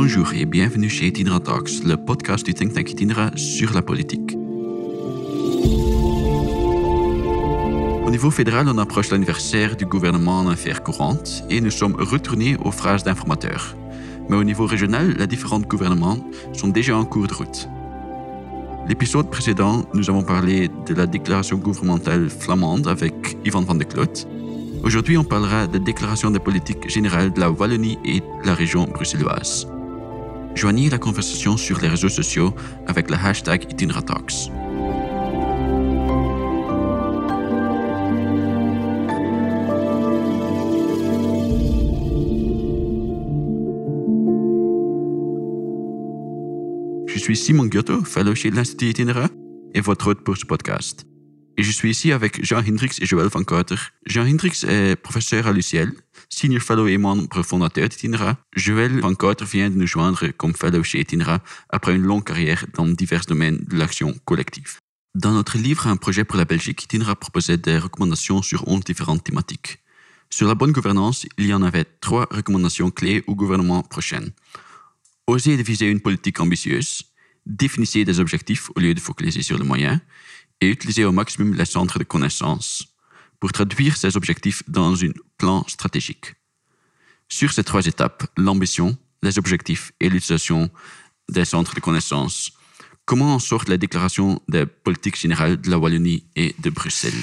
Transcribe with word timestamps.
Bonjour 0.00 0.32
et 0.32 0.44
bienvenue 0.44 0.88
chez 0.88 1.08
Itinera 1.08 1.40
Talks, 1.40 1.82
le 1.84 1.96
podcast 1.96 2.46
du 2.46 2.54
think 2.54 2.72
tank 2.72 2.88
Itinera 2.88 3.32
sur 3.34 3.74
la 3.74 3.82
politique. 3.82 4.36
Au 8.06 8.08
niveau 8.08 8.30
fédéral, 8.30 8.68
on 8.68 8.78
approche 8.78 9.10
l'anniversaire 9.10 9.74
du 9.74 9.86
gouvernement 9.86 10.38
en 10.38 10.50
affaires 10.50 10.84
courantes 10.84 11.42
et 11.50 11.60
nous 11.60 11.72
sommes 11.72 11.96
retournés 11.96 12.56
aux 12.64 12.70
phrases 12.70 13.02
d'informateurs. 13.02 13.74
Mais 14.28 14.36
au 14.36 14.44
niveau 14.44 14.66
régional, 14.66 15.16
les 15.18 15.26
différents 15.26 15.58
gouvernements 15.58 16.18
sont 16.52 16.68
déjà 16.68 16.96
en 16.96 17.04
cours 17.04 17.26
de 17.26 17.34
route. 17.34 17.68
L'épisode 18.88 19.28
précédent, 19.28 19.84
nous 19.94 20.08
avons 20.08 20.22
parlé 20.22 20.70
de 20.86 20.94
la 20.94 21.08
déclaration 21.08 21.56
gouvernementale 21.56 22.30
flamande 22.30 22.86
avec 22.86 23.36
Ivan 23.44 23.62
van 23.62 23.74
de 23.74 23.82
Kloot. 23.82 24.28
Aujourd'hui, 24.84 25.18
on 25.18 25.24
parlera 25.24 25.66
de 25.66 25.72
la 25.72 25.84
déclaration 25.84 26.30
de 26.30 26.38
politique 26.38 26.88
générale 26.88 27.32
de 27.32 27.40
la 27.40 27.50
Wallonie 27.50 27.98
et 28.04 28.20
de 28.20 28.46
la 28.46 28.54
région 28.54 28.84
bruxelloise. 28.84 29.66
Joignez 30.58 30.90
la 30.90 30.98
conversation 30.98 31.56
sur 31.56 31.78
les 31.78 31.86
réseaux 31.86 32.08
sociaux 32.08 32.52
avec 32.88 33.10
le 33.10 33.16
hashtag 33.16 33.70
Itineratox. 33.70 34.48
Je 47.06 47.18
suis 47.20 47.36
Simon 47.36 47.70
Giotto, 47.70 48.02
fellow 48.02 48.34
chez 48.34 48.50
l'Institut 48.50 48.86
Itinera 48.86 49.28
et 49.74 49.80
votre 49.80 50.08
hôte 50.08 50.24
pour 50.24 50.36
ce 50.36 50.44
podcast. 50.44 51.06
Et 51.56 51.62
je 51.62 51.70
suis 51.70 51.90
ici 51.90 52.10
avec 52.10 52.44
Jean 52.44 52.58
Hendrix 52.58 52.98
et 53.00 53.06
Joël 53.06 53.28
Van 53.28 53.44
Cotter. 53.44 53.76
Jean 54.06 54.26
Hendrix 54.26 54.64
est 54.66 54.96
professeur 54.96 55.46
à 55.46 55.52
l'UCL, 55.52 55.92
senior 56.38 56.62
fellow 56.62 56.86
et 56.86 56.98
membre 56.98 57.42
fondateur 57.42 57.88
d'Itinera. 57.88 58.36
Joël 58.54 59.00
Van 59.00 59.14
Cotter 59.14 59.44
vient 59.44 59.70
de 59.70 59.74
nous 59.74 59.88
joindre 59.88 60.28
comme 60.36 60.54
fellow 60.54 60.84
chez 60.84 61.00
Itinera 61.00 61.40
après 61.68 61.96
une 61.96 62.02
longue 62.02 62.24
carrière 62.24 62.64
dans 62.74 62.86
divers 62.86 63.24
domaines 63.26 63.58
de 63.68 63.76
l'action 63.76 64.14
collective. 64.24 64.76
Dans 65.16 65.32
notre 65.32 65.58
livre 65.58 65.88
Un 65.88 65.96
projet 65.96 66.24
pour 66.24 66.38
la 66.38 66.44
Belgique, 66.44 66.84
Itinera 66.84 67.16
proposait 67.16 67.56
des 67.56 67.78
recommandations 67.78 68.40
sur 68.42 68.68
11 68.68 68.84
différentes 68.84 69.24
thématiques. 69.24 69.80
Sur 70.30 70.46
la 70.46 70.54
bonne 70.54 70.70
gouvernance, 70.70 71.26
il 71.38 71.46
y 71.46 71.54
en 71.54 71.62
avait 71.62 71.86
trois 72.00 72.28
recommandations 72.30 72.92
clés 72.92 73.24
au 73.26 73.34
gouvernement 73.34 73.82
prochain. 73.82 74.24
Osez 75.26 75.60
viser 75.60 75.86
une 75.86 76.00
politique 76.00 76.38
ambitieuse, 76.38 77.02
définissez 77.46 78.04
des 78.04 78.20
objectifs 78.20 78.70
au 78.76 78.80
lieu 78.80 78.94
de 78.94 79.00
focaliser 79.00 79.42
sur 79.42 79.58
le 79.58 79.64
moyen, 79.64 80.00
et 80.60 80.68
utilisez 80.68 81.04
au 81.04 81.12
maximum 81.12 81.54
les 81.54 81.64
centres 81.64 81.98
de 81.98 82.04
connaissances 82.04 82.87
pour 83.40 83.52
traduire 83.52 83.96
ces 83.96 84.16
objectifs 84.16 84.62
dans 84.68 85.04
un 85.04 85.12
plan 85.36 85.64
stratégique. 85.68 86.34
Sur 87.28 87.52
ces 87.52 87.64
trois 87.64 87.86
étapes, 87.86 88.26
l'ambition, 88.36 88.96
les 89.22 89.38
objectifs 89.38 89.92
et 90.00 90.08
l'utilisation 90.08 90.70
des 91.28 91.44
centres 91.44 91.74
de 91.74 91.80
connaissances, 91.80 92.52
comment 93.04 93.34
en 93.34 93.38
sort 93.38 93.64
la 93.68 93.76
déclaration 93.76 94.40
des 94.48 94.66
politiques 94.66 95.18
générales 95.18 95.60
de 95.60 95.70
la 95.70 95.78
Wallonie 95.78 96.24
et 96.36 96.54
de 96.58 96.70
Bruxelles? 96.70 97.22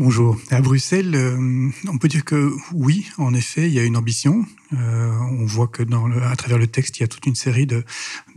Bonjour. 0.00 0.38
À 0.50 0.62
Bruxelles, 0.62 1.14
euh, 1.14 1.68
on 1.86 1.98
peut 1.98 2.08
dire 2.08 2.24
que 2.24 2.54
oui, 2.72 3.06
en 3.18 3.34
effet, 3.34 3.66
il 3.66 3.74
y 3.74 3.78
a 3.78 3.84
une 3.84 3.98
ambition. 3.98 4.46
Euh, 4.72 5.10
on 5.38 5.44
voit 5.44 5.66
que 5.66 5.82
à 6.22 6.36
travers 6.36 6.56
le 6.56 6.66
texte, 6.66 6.96
il 6.96 7.02
y 7.02 7.04
a 7.04 7.06
toute 7.06 7.26
une 7.26 7.34
série 7.34 7.66
de, 7.66 7.84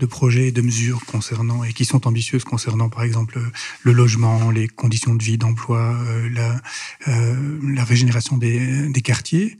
projets 0.09 0.50
et 0.50 0.52
de 0.52 0.61
mesures 0.61 1.06
concernant 1.06 1.64
et 1.64 1.72
qui 1.72 1.86
sont 1.86 2.06
ambitieuses 2.06 2.44
concernant, 2.44 2.89
par 2.89 3.03
exemple, 3.03 3.39
le 3.84 3.94
logement, 3.94 4.52
les 4.52 4.67
conditions 4.67 5.16
de 5.16 5.23
vie, 5.23 5.38
d'emploi, 5.38 5.95
euh, 6.06 6.59
la, 7.08 7.84
régénération 7.86 8.36
des, 8.36 8.91
quartiers. 9.02 9.58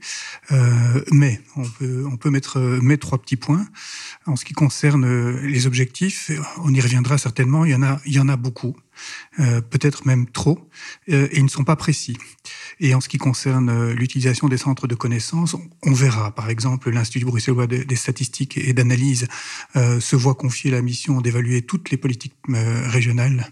Mais 1.10 1.40
on 1.56 2.16
peut, 2.18 2.28
mettre, 2.28 2.58
trois 3.00 3.16
petits 3.16 3.36
points. 3.36 3.66
En 4.26 4.36
ce 4.36 4.44
qui 4.44 4.52
concerne 4.52 5.38
les 5.40 5.66
objectifs, 5.66 6.30
on 6.58 6.74
y 6.74 6.82
reviendra 6.82 7.16
certainement. 7.16 7.64
Il 7.64 7.70
y 8.04 8.18
en 8.18 8.28
a 8.28 8.36
beaucoup. 8.36 8.76
Euh, 9.40 9.60
peut-être 9.60 10.06
même 10.06 10.26
trop, 10.28 10.70
euh, 11.08 11.26
et 11.32 11.38
ils 11.38 11.44
ne 11.44 11.48
sont 11.48 11.64
pas 11.64 11.74
précis. 11.74 12.16
Et 12.78 12.94
en 12.94 13.00
ce 13.00 13.08
qui 13.08 13.18
concerne 13.18 13.68
euh, 13.68 13.92
l'utilisation 13.92 14.48
des 14.48 14.56
centres 14.56 14.86
de 14.86 14.94
connaissances, 14.94 15.56
on, 15.82 15.92
verra, 15.92 16.30
par 16.32 16.50
exemple, 16.50 16.90
l'Institut 16.90 17.24
bruxellois 17.24 17.66
des 17.66 17.96
statistiques 17.96 18.58
et 18.58 18.72
d'analyse 18.72 19.26
se 19.74 20.16
voit 20.16 20.34
confier 20.34 20.70
la 20.70 20.82
mission 20.82 21.20
d'évaluer 21.20 21.62
toutes 21.62 21.90
les 21.90 21.96
politiques 21.96 22.34
régionales, 22.48 23.50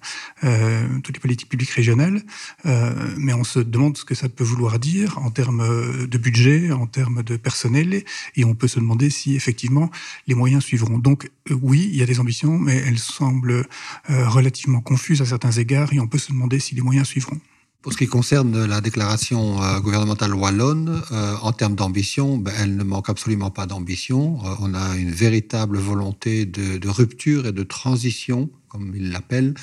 toutes 1.03 1.14
les 1.14 1.20
politiques 1.20 1.48
publiques 1.48 1.70
régionales, 1.70 2.22
mais 2.64 3.32
on 3.32 3.44
se 3.44 3.60
demande 3.60 3.97
ce 3.97 4.04
que 4.04 4.14
ça 4.14 4.28
peut 4.28 4.44
vouloir 4.44 4.78
dire 4.78 5.19
en 5.19 5.30
termes 5.30 6.06
de 6.06 6.19
budget, 6.19 6.72
en 6.72 6.86
termes 6.86 7.22
de 7.22 7.36
personnel, 7.36 8.04
et 8.36 8.44
on 8.44 8.54
peut 8.54 8.69
se 8.69 8.80
demander 8.80 9.10
si 9.10 9.36
effectivement 9.36 9.91
les 10.26 10.34
moyens 10.34 10.64
suivront. 10.64 10.98
Donc 10.98 11.30
oui, 11.50 11.88
il 11.92 11.97
y 11.97 12.03
a 12.03 12.06
des 12.06 12.20
ambitions, 12.20 12.59
mais 12.59 12.76
elles 12.76 12.98
semblent 12.98 13.66
relativement 14.09 14.80
confuses 14.80 15.22
à 15.22 15.26
certains 15.32 15.53
égards 15.53 15.94
et 15.94 15.98
on 15.98 16.06
peut 16.06 16.19
se 16.19 16.31
demander 16.31 16.60
si 16.60 16.75
les 16.75 16.82
moyens 16.82 17.06
suivront. 17.06 17.41
Pour 17.81 17.93
ce 17.94 17.97
qui 17.97 18.06
concerne 18.06 18.66
la 18.66 18.81
déclaration 18.82 19.62
euh, 19.62 19.81
gouvernementale 19.81 20.34
wallonne, 20.34 21.03
euh, 21.10 21.34
en 21.41 21.53
termes 21.53 21.75
d'ambition, 21.75 22.37
ben, 22.37 22.53
elle 22.60 22.76
ne 22.76 22.84
manque 22.84 23.09
absolument 23.09 23.50
pas 23.50 23.65
d'ambition. 23.65 24.38
Euh, 24.44 24.54
on 24.60 24.75
a 24.75 24.97
une 24.97 25.10
véritable 25.10 25.78
volonté 25.78 26.44
de, 26.44 26.76
de 26.76 26.88
rupture 26.88 27.47
et 27.47 27.53
de 27.53 27.62
transition, 27.62 28.50
comme 28.69 28.92
il 28.94 29.10
l'appelle, 29.10 29.54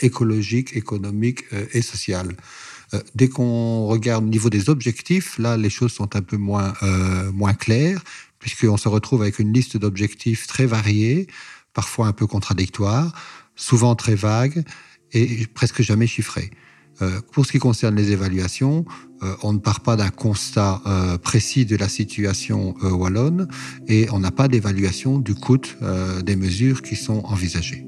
écologique, 0.00 0.76
économique 0.76 1.40
et 1.72 1.82
sociale. 1.82 2.36
dès 3.16 3.28
qu'on 3.28 3.86
regarde 3.86 4.24
au 4.24 4.28
niveau 4.28 4.50
des 4.50 4.68
objectifs, 4.68 5.38
là, 5.38 5.56
les 5.56 5.70
choses 5.70 5.92
sont 5.92 6.14
un 6.14 6.22
peu 6.22 6.36
moins, 6.36 6.74
moins 7.32 7.54
claires, 7.54 8.04
puisqu'on 8.38 8.76
se 8.76 8.88
retrouve 8.88 9.22
avec 9.22 9.38
une 9.40 9.52
liste 9.52 9.76
d'objectifs 9.76 10.46
très 10.46 10.66
variés, 10.66 11.26
parfois 11.72 12.06
un 12.06 12.12
peu 12.12 12.26
contradictoires, 12.26 13.10
souvent 13.56 13.94
très 13.96 14.14
vagues 14.14 14.62
et 15.12 15.46
presque 15.54 15.82
jamais 15.82 16.06
chiffré. 16.06 16.50
Euh, 17.00 17.20
pour 17.32 17.46
ce 17.46 17.52
qui 17.52 17.58
concerne 17.58 17.96
les 17.96 18.12
évaluations, 18.12 18.84
euh, 19.22 19.34
on 19.42 19.52
ne 19.52 19.58
part 19.58 19.80
pas 19.80 19.96
d'un 19.96 20.10
constat 20.10 20.82
euh, 20.86 21.16
précis 21.16 21.64
de 21.64 21.76
la 21.76 21.88
situation 21.88 22.74
wallonne 22.82 23.48
et 23.88 24.08
on 24.12 24.18
n'a 24.18 24.30
pas 24.30 24.48
d'évaluation 24.48 25.18
du 25.18 25.34
coût 25.34 25.52
des 26.24 26.36
mesures 26.36 26.82
qui 26.82 26.96
sont 26.96 27.20
envisagées. 27.24 27.86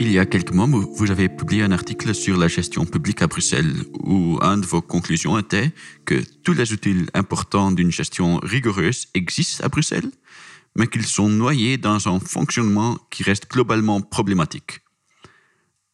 Il 0.00 0.10
y 0.10 0.18
a 0.18 0.26
quelques 0.26 0.52
mois, 0.52 0.66
vous 0.66 1.10
avez 1.10 1.28
publié 1.28 1.62
un 1.62 1.72
article 1.72 2.14
sur 2.14 2.36
la 2.36 2.48
gestion 2.48 2.84
publique 2.84 3.22
à 3.22 3.26
Bruxelles 3.26 3.74
où 4.02 4.38
un 4.42 4.58
de 4.58 4.66
vos 4.66 4.82
conclusions 4.82 5.38
était 5.38 5.72
que 6.04 6.22
tous 6.42 6.52
les 6.52 6.72
outils 6.72 7.06
importants 7.14 7.70
d'une 7.70 7.90
gestion 7.90 8.38
rigoureuse 8.42 9.06
existent 9.14 9.64
à 9.64 9.68
Bruxelles 9.68 10.10
mais 10.76 10.86
qu'ils 10.86 11.06
sont 11.06 11.28
noyés 11.28 11.78
dans 11.78 12.08
un 12.08 12.20
fonctionnement 12.20 12.98
qui 13.10 13.22
reste 13.22 13.50
globalement 13.50 14.00
problématique. 14.00 14.80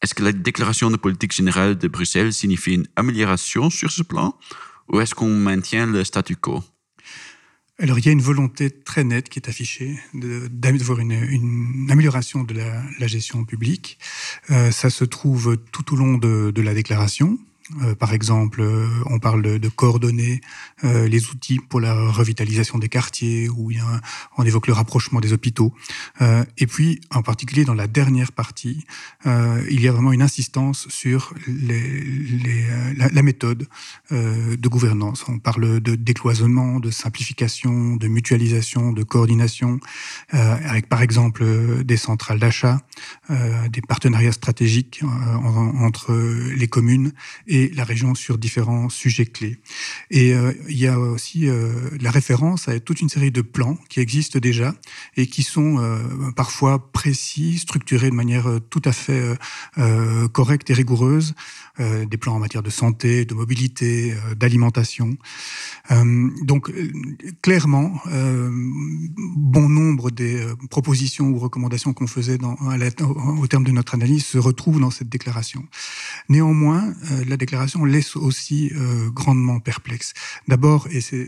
Est-ce 0.01 0.15
que 0.15 0.23
la 0.23 0.31
déclaration 0.31 0.89
de 0.89 0.97
politique 0.97 1.33
générale 1.33 1.77
de 1.77 1.87
Bruxelles 1.87 2.33
signifie 2.33 2.73
une 2.73 2.87
amélioration 2.95 3.69
sur 3.69 3.91
ce 3.91 4.01
plan 4.01 4.35
ou 4.89 4.99
est-ce 4.99 5.13
qu'on 5.13 5.29
maintient 5.29 5.85
le 5.85 6.03
statu 6.03 6.35
quo? 6.35 6.63
Alors, 7.77 7.97
il 7.97 8.05
y 8.05 8.09
a 8.09 8.11
une 8.11 8.21
volonté 8.21 8.69
très 8.69 9.03
nette 9.03 9.29
qui 9.29 9.39
est 9.39 9.49
affichée 9.49 9.99
d'avoir 10.13 10.99
une, 10.99 11.13
une, 11.13 11.87
amélioration 11.89 12.43
de 12.43 12.53
la, 12.53 13.07
gestion 13.07 13.43
publique. 13.43 13.97
Euh, 14.51 14.69
ça 14.71 14.91
se 14.91 15.03
trouve 15.03 15.57
tout 15.71 15.93
au 15.93 15.95
long 15.95 16.17
de 16.17 16.61
la 16.61 16.73
déclaration. 16.75 17.39
Euh, 17.83 17.95
par 17.95 18.13
exemple, 18.13 18.61
euh, 18.61 18.87
on 19.05 19.19
parle 19.19 19.59
de, 19.59 19.69
coordonner 19.69 20.41
euh, 20.83 21.07
les 21.07 21.29
outils 21.29 21.59
pour 21.59 21.79
la 21.79 21.93
revitalisation 22.09 22.77
des 22.77 22.89
quartiers, 22.89 23.47
ou 23.49 23.71
on 24.37 24.43
évoque 24.43 24.67
le 24.67 24.73
rapprochement 24.73 25.19
des 25.19 25.33
hôpitaux. 25.33 25.73
et 26.57 26.67
puis, 26.67 26.99
en 27.11 27.21
particulier 27.21 27.63
dans 27.63 27.73
la 27.73 27.87
dernière 27.87 28.31
partie, 28.31 28.85
il 29.25 29.81
y 29.81 29.87
a 29.87 29.91
vraiment 29.91 30.11
une 30.11 30.21
insistance 30.21 30.87
sur 30.89 31.33
la, 31.47 33.21
méthode 33.21 33.67
de 34.11 34.67
gouvernance. 34.67 35.25
On 35.27 35.39
parle 35.39 35.79
de 35.79 35.95
décloisonnement, 35.95 36.79
de 36.79 36.91
simplification, 36.91 37.95
de 37.95 38.07
mutualisation, 38.07 38.91
de 38.91 39.03
coordination, 39.03 39.79
avec 40.29 40.87
par 40.89 41.01
exemple 41.01 41.83
des 41.83 41.97
centrales 41.97 42.39
d'achat, 42.39 42.81
des 43.29 43.81
partenariats 43.81 44.33
stratégiques 44.33 45.01
entre 45.43 46.13
les 46.55 46.67
communes 46.67 47.13
la 47.51 47.83
région 47.83 48.15
sur 48.15 48.37
différents 48.37 48.89
sujets 48.89 49.25
clés. 49.25 49.57
Et 50.09 50.33
euh, 50.33 50.53
il 50.69 50.77
y 50.77 50.87
a 50.87 50.97
aussi 50.97 51.49
euh, 51.49 51.89
la 51.99 52.11
référence 52.11 52.67
à 52.67 52.79
toute 52.79 53.01
une 53.01 53.09
série 53.09 53.31
de 53.31 53.41
plans 53.41 53.77
qui 53.89 53.99
existent 53.99 54.39
déjà 54.39 54.73
et 55.17 55.27
qui 55.27 55.43
sont 55.43 55.79
euh, 55.79 56.31
parfois 56.35 56.91
précis, 56.91 57.59
structurés 57.59 58.09
de 58.09 58.15
manière 58.15 58.47
tout 58.69 58.81
à 58.85 58.91
fait 58.91 59.21
correcte 60.31 60.69
et 60.69 60.73
rigoureuse, 60.73 61.33
des 61.79 62.17
plans 62.17 62.35
en 62.35 62.39
matière 62.39 62.63
de 62.63 62.69
santé, 62.69 63.25
de 63.25 63.33
mobilité, 63.33 64.13
d'alimentation. 64.35 65.17
donc 66.41 66.71
clairement, 67.41 67.99
bon 69.17 69.69
nombre 69.69 70.11
des 70.11 70.45
propositions 70.69 71.29
ou 71.29 71.39
recommandations 71.39 71.93
qu'on 71.93 72.07
faisait 72.07 72.37
au 73.39 73.47
terme 73.47 73.63
de 73.63 73.71
notre 73.71 73.95
analyse 73.95 74.25
se 74.25 74.37
retrouvent 74.37 74.79
dans 74.79 74.91
cette 74.91 75.09
déclaration. 75.09 75.65
Néanmoins, 76.29 76.93
la 77.27 77.37
déclaration 77.41 77.83
laisse 77.85 78.15
aussi 78.15 78.71
grandement 79.13 79.59
perplexe. 79.59 80.13
D'abord, 80.47 80.87
et 80.91 81.01
c'est 81.01 81.27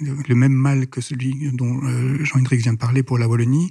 le 0.00 0.34
même 0.34 0.52
mal 0.52 0.86
que 0.86 1.00
celui 1.00 1.50
dont 1.52 1.80
Jean-Hendrik 2.22 2.60
vient 2.60 2.74
de 2.74 2.78
parler 2.78 3.02
pour 3.02 3.18
la 3.18 3.26
Wallonie, 3.26 3.70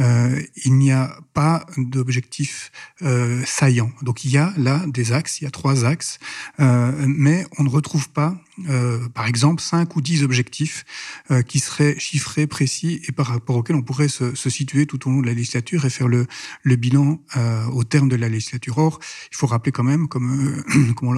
euh, 0.00 0.40
il 0.64 0.74
n'y 0.74 0.92
a 0.92 1.18
pas 1.34 1.66
d'objectif 1.76 2.70
euh, 3.02 3.42
saillant. 3.46 3.90
Donc 4.02 4.24
il 4.24 4.30
y 4.30 4.38
a 4.38 4.52
là 4.56 4.82
des 4.86 5.12
axes, 5.12 5.40
il 5.40 5.44
y 5.44 5.46
a 5.46 5.50
trois 5.50 5.84
axes, 5.84 6.18
euh, 6.60 6.92
mais 7.06 7.46
on 7.58 7.64
ne 7.64 7.68
retrouve 7.68 8.08
pas, 8.10 8.36
euh, 8.68 9.08
par 9.08 9.26
exemple, 9.26 9.62
cinq 9.62 9.96
ou 9.96 10.00
dix 10.00 10.22
objectifs 10.22 10.84
euh, 11.30 11.42
qui 11.42 11.60
seraient 11.60 11.98
chiffrés, 11.98 12.46
précis 12.46 13.00
et 13.08 13.12
par 13.12 13.26
rapport 13.26 13.56
auxquels 13.56 13.76
on 13.76 13.82
pourrait 13.82 14.08
se, 14.08 14.34
se 14.34 14.50
situer 14.50 14.86
tout 14.86 15.06
au 15.08 15.12
long 15.12 15.20
de 15.20 15.26
la 15.26 15.34
législature 15.34 15.84
et 15.84 15.90
faire 15.90 16.08
le, 16.08 16.26
le 16.62 16.76
bilan 16.76 17.20
euh, 17.36 17.66
au 17.66 17.84
terme 17.84 18.08
de 18.08 18.16
la 18.16 18.28
législature. 18.28 18.78
Or, 18.78 19.00
il 19.30 19.36
faut 19.36 19.46
rappeler 19.46 19.72
quand 19.72 19.84
même, 19.84 20.08
comme, 20.08 20.64
comme 20.96 21.08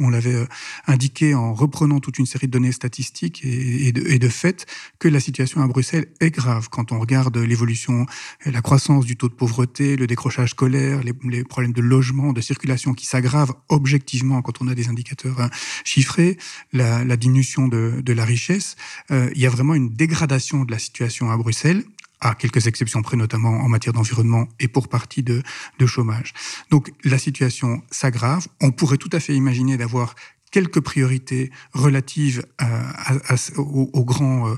on, 0.00 0.08
l'avait 0.10 0.46
indiqué 0.86 1.34
en 1.34 1.54
reprenant 1.54 2.00
toute 2.00 2.18
une 2.18 2.26
série 2.26 2.46
de 2.46 2.52
données 2.52 2.72
statistiques 2.72 3.42
et, 3.44 3.88
et, 3.88 3.92
de, 3.92 4.06
et 4.06 4.18
de 4.18 4.28
fait, 4.28 4.66
que 4.98 5.08
la 5.08 5.20
situation 5.20 5.62
à 5.62 5.66
Bruxelles 5.66 6.06
est 6.20 6.30
grave 6.30 6.68
quand 6.70 6.92
on 6.92 6.98
regarde 6.98 7.36
l'évolution 7.38 8.06
la 8.44 8.62
croissance 8.62 9.04
du 9.04 9.16
taux 9.16 9.28
de 9.28 9.34
pauvreté, 9.34 9.96
le 9.96 10.06
décrochage 10.06 10.50
scolaire, 10.50 11.00
les, 11.02 11.44
problèmes 11.44 11.72
de 11.72 11.80
logement, 11.80 12.32
de 12.32 12.40
circulation 12.40 12.94
qui 12.94 13.06
s'aggravent 13.06 13.54
objectivement 13.68 14.42
quand 14.42 14.62
on 14.62 14.68
a 14.68 14.74
des 14.74 14.88
indicateurs 14.88 15.40
hein, 15.40 15.50
chiffrés, 15.84 16.38
la, 16.72 17.16
diminution 17.16 17.68
de, 17.68 18.12
la 18.12 18.24
richesse. 18.24 18.76
Euh, 19.10 19.30
il 19.34 19.40
y 19.40 19.46
a 19.46 19.50
vraiment 19.50 19.74
une 19.74 19.90
dégradation 19.90 20.64
de 20.64 20.70
la 20.70 20.78
situation 20.78 21.30
à 21.30 21.36
Bruxelles 21.36 21.84
à 22.20 22.36
quelques 22.36 22.68
exceptions 22.68 23.02
près, 23.02 23.16
notamment 23.16 23.50
en 23.50 23.68
matière 23.68 23.92
d'environnement 23.92 24.46
et 24.60 24.68
pour 24.68 24.88
partie 24.88 25.24
de, 25.24 25.42
de 25.78 25.86
chômage. 25.86 26.32
Donc 26.70 26.92
la 27.02 27.18
situation 27.18 27.82
s'aggrave. 27.90 28.46
On 28.60 28.70
pourrait 28.70 28.96
tout 28.96 29.10
à 29.12 29.18
fait 29.18 29.34
imaginer 29.34 29.76
d'avoir 29.76 30.14
quelques 30.52 30.80
priorités 30.80 31.50
relatives 31.72 32.44
à, 32.58 33.24
aux, 33.56 34.04
grands, 34.04 34.48
euh, 34.48 34.54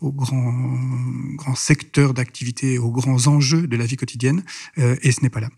aux 0.00 0.12
grands, 0.12 0.54
grands 1.34 1.56
secteurs 1.56 2.14
d'activité, 2.14 2.78
aux 2.78 2.92
grands 2.92 3.26
enjeux 3.26 3.66
de 3.66 3.76
la 3.76 3.86
vie 3.86 3.96
quotidienne, 3.96 4.44
euh, 4.78 4.94
et 5.02 5.10
ce 5.10 5.22
n'est 5.22 5.30
pas 5.30 5.40
là. 5.40 5.48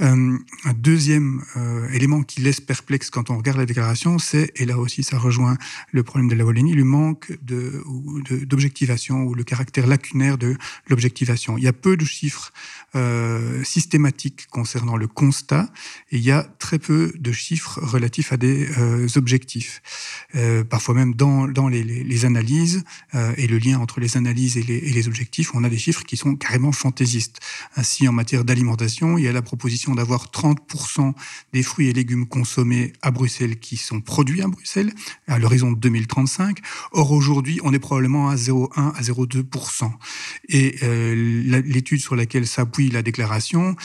Euh, 0.00 0.38
un 0.64 0.72
deuxième 0.74 1.42
élément 1.92 2.22
qui 2.22 2.40
laisse 2.40 2.60
perplexe 2.60 3.10
quand 3.10 3.30
on 3.30 3.36
regarde 3.36 3.58
la 3.58 3.66
déclaration, 3.66 4.18
c'est, 4.18 4.52
et 4.56 4.64
là 4.64 4.78
aussi 4.78 5.02
ça 5.02 5.18
rejoint 5.18 5.56
le 5.92 6.02
problème 6.02 6.28
de 6.28 6.34
la 6.34 6.44
Wallonie, 6.44 6.74
le 6.74 6.84
manque 6.84 7.32
d'objectivation 7.42 9.24
ou 9.24 9.34
le 9.34 9.44
caractère 9.44 9.86
lacunaire 9.86 10.38
de 10.38 10.56
l'objectivation. 10.88 11.58
Il 11.58 11.64
y 11.64 11.68
a 11.68 11.72
peu 11.72 11.96
de 11.96 12.04
chiffres 12.04 12.52
systématiques 13.64 14.46
concernant 14.50 14.96
le 14.96 15.06
constat, 15.06 15.70
et 16.10 16.16
il 16.16 16.22
y 16.22 16.30
a 16.30 16.42
très 16.58 16.78
peu 16.78 17.12
de 17.18 17.32
chiffres 17.32 17.80
relatifs 17.82 18.32
à 18.32 18.36
des 18.36 18.68
objectifs. 19.16 19.82
Euh, 20.34 20.64
parfois 20.64 20.94
même 20.94 21.14
dans, 21.14 21.46
les, 21.68 22.24
analyses 22.24 22.84
euh, 23.14 23.32
et 23.36 23.46
le 23.46 23.58
lien 23.58 23.78
entre 23.78 24.00
les 24.00 24.16
analyses 24.16 24.56
et 24.56 24.62
les, 24.62 25.08
objectifs, 25.08 25.54
on 25.54 25.64
a 25.64 25.68
des 25.68 25.78
chiffres 25.78 26.04
qui 26.04 26.16
sont 26.16 26.36
carrément 26.36 26.72
fantaisistes. 26.72 27.40
Ainsi, 27.76 28.08
en 28.08 28.12
matière 28.12 28.44
d'alimentation, 28.44 29.18
il 29.18 29.24
y 29.24 29.28
a 29.28 29.32
la 29.32 29.42
proposition 29.42 29.87
d'avoir 29.94 30.26
30% 30.26 31.12
des 31.52 31.62
fruits 31.62 31.88
et 31.88 31.92
légumes 31.92 32.26
consommés 32.26 32.92
à 33.02 33.10
Bruxelles 33.10 33.58
qui 33.58 33.76
sont 33.76 34.00
produits 34.00 34.42
à 34.42 34.48
Bruxelles 34.48 34.92
à 35.26 35.38
l'horizon 35.38 35.72
de 35.72 35.78
2035. 35.78 36.58
Or, 36.92 37.12
aujourd'hui, 37.12 37.60
on 37.62 37.72
est 37.72 37.78
probablement 37.78 38.28
à 38.28 38.36
0,1 38.36 38.94
à 38.94 39.00
0,2%. 39.00 39.90
Et 40.48 40.76
euh, 40.82 41.62
l'étude 41.64 42.00
sur 42.00 42.16
laquelle 42.16 42.46
s'appuie 42.46 42.90
la 42.90 43.02
déclaration 43.02 43.76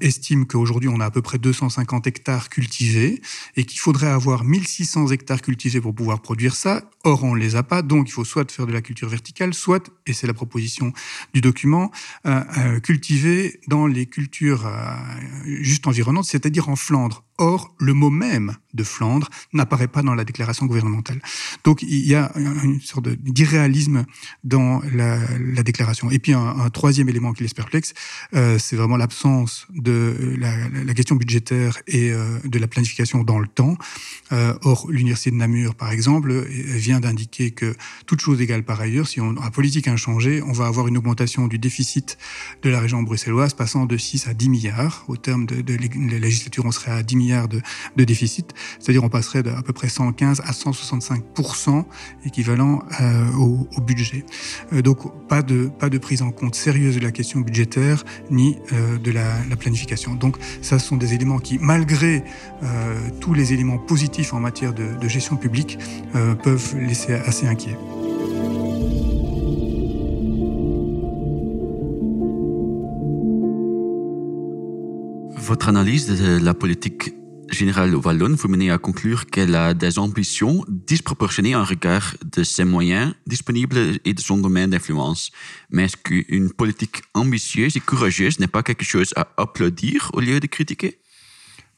estime 0.00 0.46
qu'aujourd'hui, 0.46 0.88
on 0.88 1.00
a 1.00 1.06
à 1.06 1.10
peu 1.10 1.22
près 1.22 1.38
250 1.38 2.06
hectares 2.06 2.48
cultivés 2.48 3.20
et 3.56 3.64
qu'il 3.64 3.80
faudrait 3.80 4.08
avoir 4.08 4.44
1600 4.44 4.84
600 4.84 5.08
hectares 5.12 5.40
cultivés 5.40 5.80
pour 5.80 5.94
pouvoir 5.94 6.20
produire 6.20 6.54
ça. 6.54 6.82
Or, 7.04 7.24
on 7.24 7.34
ne 7.34 7.40
les 7.40 7.56
a 7.56 7.62
pas, 7.62 7.82
donc 7.82 8.08
il 8.08 8.12
faut 8.12 8.24
soit 8.24 8.50
faire 8.50 8.66
de 8.66 8.72
la 8.72 8.82
culture 8.82 9.08
verticale, 9.08 9.54
soit, 9.54 9.90
et 10.06 10.12
c'est 10.12 10.26
la 10.26 10.34
proposition 10.34 10.92
du 11.32 11.40
document, 11.40 11.90
euh, 12.26 12.40
euh, 12.58 12.80
cultiver 12.80 13.60
dans 13.68 13.86
les 13.86 14.06
cultures 14.06 14.66
juste 15.44 15.86
environnantes, 15.86 16.24
c'est-à-dire 16.24 16.68
en 16.68 16.76
Flandre. 16.76 17.24
Or, 17.38 17.74
le 17.80 17.94
mot 17.94 18.10
même 18.10 18.56
de 18.74 18.84
Flandre 18.84 19.28
n'apparaît 19.52 19.88
pas 19.88 20.02
dans 20.02 20.14
la 20.14 20.24
déclaration 20.24 20.66
gouvernementale. 20.66 21.20
Donc, 21.64 21.82
il 21.82 22.06
y 22.06 22.14
a 22.14 22.30
une 22.36 22.80
sorte 22.80 23.08
d'irréalisme 23.08 24.04
dans 24.44 24.80
la, 24.92 25.18
la, 25.38 25.64
déclaration. 25.64 26.10
Et 26.12 26.20
puis, 26.20 26.32
un, 26.32 26.70
troisième 26.70 27.08
élément 27.08 27.32
qui 27.32 27.42
laisse 27.42 27.54
perplexe, 27.54 27.92
euh, 28.34 28.58
c'est 28.58 28.76
vraiment 28.76 28.96
l'absence 28.96 29.66
de 29.74 30.36
la, 30.38 30.94
question 30.94 31.16
budgétaire 31.16 31.78
et 31.88 32.12
euh, 32.12 32.38
de 32.44 32.58
la 32.58 32.68
planification 32.68 33.24
dans 33.24 33.40
le 33.40 33.48
temps. 33.48 33.76
Euh, 34.30 34.54
or, 34.62 34.86
l'université 34.88 35.32
de 35.32 35.36
Namur, 35.36 35.74
par 35.74 35.90
exemple, 35.90 36.32
vient 36.48 37.00
d'indiquer 37.00 37.50
que, 37.50 37.74
toute 38.06 38.20
chose 38.20 38.40
égale 38.40 38.62
par 38.62 38.80
ailleurs, 38.80 39.08
si 39.08 39.20
on, 39.20 39.32
la 39.32 39.50
politique 39.50 39.88
a 39.88 39.96
changé, 39.96 40.40
on 40.42 40.52
va 40.52 40.66
avoir 40.66 40.86
une 40.86 40.98
augmentation 40.98 41.48
du 41.48 41.58
déficit 41.58 42.16
de 42.62 42.70
la 42.70 42.78
région 42.78 43.02
bruxelloise 43.02 43.54
passant 43.54 43.86
de 43.86 43.96
6 43.96 44.28
à 44.28 44.34
10 44.34 44.48
milliards. 44.48 45.04
Au 45.08 45.16
terme 45.16 45.46
de, 45.46 45.62
de 45.62 45.76
la 46.12 46.18
législature, 46.18 46.64
on 46.64 46.70
serait 46.70 46.92
à 46.92 47.02
10 47.02 47.16
milliards 47.16 47.23
de, 47.26 48.04
déficit, 48.04 48.52
c'est-à-dire 48.78 49.04
on 49.04 49.08
passerait 49.08 49.42
de 49.42 49.50
à 49.50 49.62
peu 49.62 49.72
près 49.72 49.88
115 49.88 50.40
à 50.40 50.52
165% 50.52 51.84
équivalent 52.24 52.82
euh, 53.00 53.32
au, 53.32 53.80
budget. 53.80 54.24
Euh, 54.72 54.82
donc 54.82 54.98
pas 55.28 55.42
de 55.42 55.98
prise 55.98 56.22
en 56.22 56.30
compte 56.30 56.54
sérieuse 56.54 56.96
de 56.96 57.00
la 57.00 57.12
question 57.12 57.40
budgétaire 57.40 58.04
ni 58.30 58.58
euh, 58.72 58.98
de 58.98 59.10
la, 59.10 59.44
la, 59.48 59.56
planification. 59.56 60.14
Donc 60.14 60.36
ça 60.62 60.78
ce 60.78 60.86
sont 60.86 60.96
des 60.96 61.14
éléments 61.14 61.38
qui, 61.38 61.58
malgré 61.58 62.24
tous 63.20 63.34
les 63.34 63.52
éléments 63.52 63.78
positifs 63.78 64.32
en 64.32 64.40
matière 64.40 64.72
de, 64.72 65.08
gestion 65.08 65.36
publique, 65.36 65.78
peuvent 66.42 66.76
laisser 66.78 67.12
assez 67.12 67.46
inquiet. 67.46 67.76
Votre 75.46 75.68
analyse 75.68 76.06
de 76.06 76.38
la 76.42 76.54
politique 76.54 77.12
générale 77.50 77.94
wallonne 77.94 78.34
vous 78.34 78.48
menez 78.48 78.70
à 78.70 78.78
conclure 78.78 79.26
qu'elle 79.26 79.54
a 79.54 79.74
des 79.74 79.98
ambitions 79.98 80.64
disproportionnées 80.68 81.54
en 81.54 81.64
regard 81.64 82.14
de 82.34 82.42
ses 82.42 82.64
moyens 82.64 83.12
disponibles 83.26 84.00
et 84.06 84.14
de 84.14 84.20
son 84.20 84.38
domaine 84.38 84.70
d'influence. 84.70 85.32
Mais 85.70 85.84
est-ce 85.84 85.98
qu'une 85.98 86.50
politique 86.50 87.02
ambitieuse 87.12 87.76
et 87.76 87.80
courageuse 87.80 88.40
n'est 88.40 88.46
pas 88.46 88.62
quelque 88.62 88.86
chose 88.86 89.12
à 89.16 89.28
applaudir 89.36 90.10
au 90.14 90.20
lieu 90.20 90.40
de 90.40 90.46
critiquer? 90.46 90.98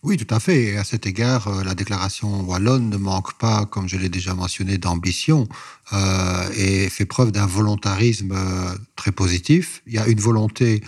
Oui, 0.04 0.16
tout 0.16 0.32
à 0.32 0.38
fait. 0.38 0.66
Et 0.66 0.76
à 0.76 0.84
cet 0.84 1.04
égard, 1.04 1.48
euh, 1.48 1.64
la 1.64 1.74
déclaration 1.74 2.42
wallonne 2.42 2.88
ne 2.88 2.96
manque 2.96 3.36
pas, 3.38 3.66
comme 3.66 3.88
je 3.88 3.96
l'ai 3.96 4.08
déjà 4.08 4.34
mentionné, 4.34 4.78
d'ambition 4.78 5.48
euh, 5.92 6.48
et 6.56 6.88
fait 6.88 7.06
preuve 7.06 7.32
d'un 7.32 7.46
volontarisme 7.46 8.30
euh, 8.30 8.76
très 8.94 9.10
positif. 9.10 9.82
Il 9.88 9.94
y 9.94 9.98
a 9.98 10.06
une 10.06 10.20
volonté 10.20 10.84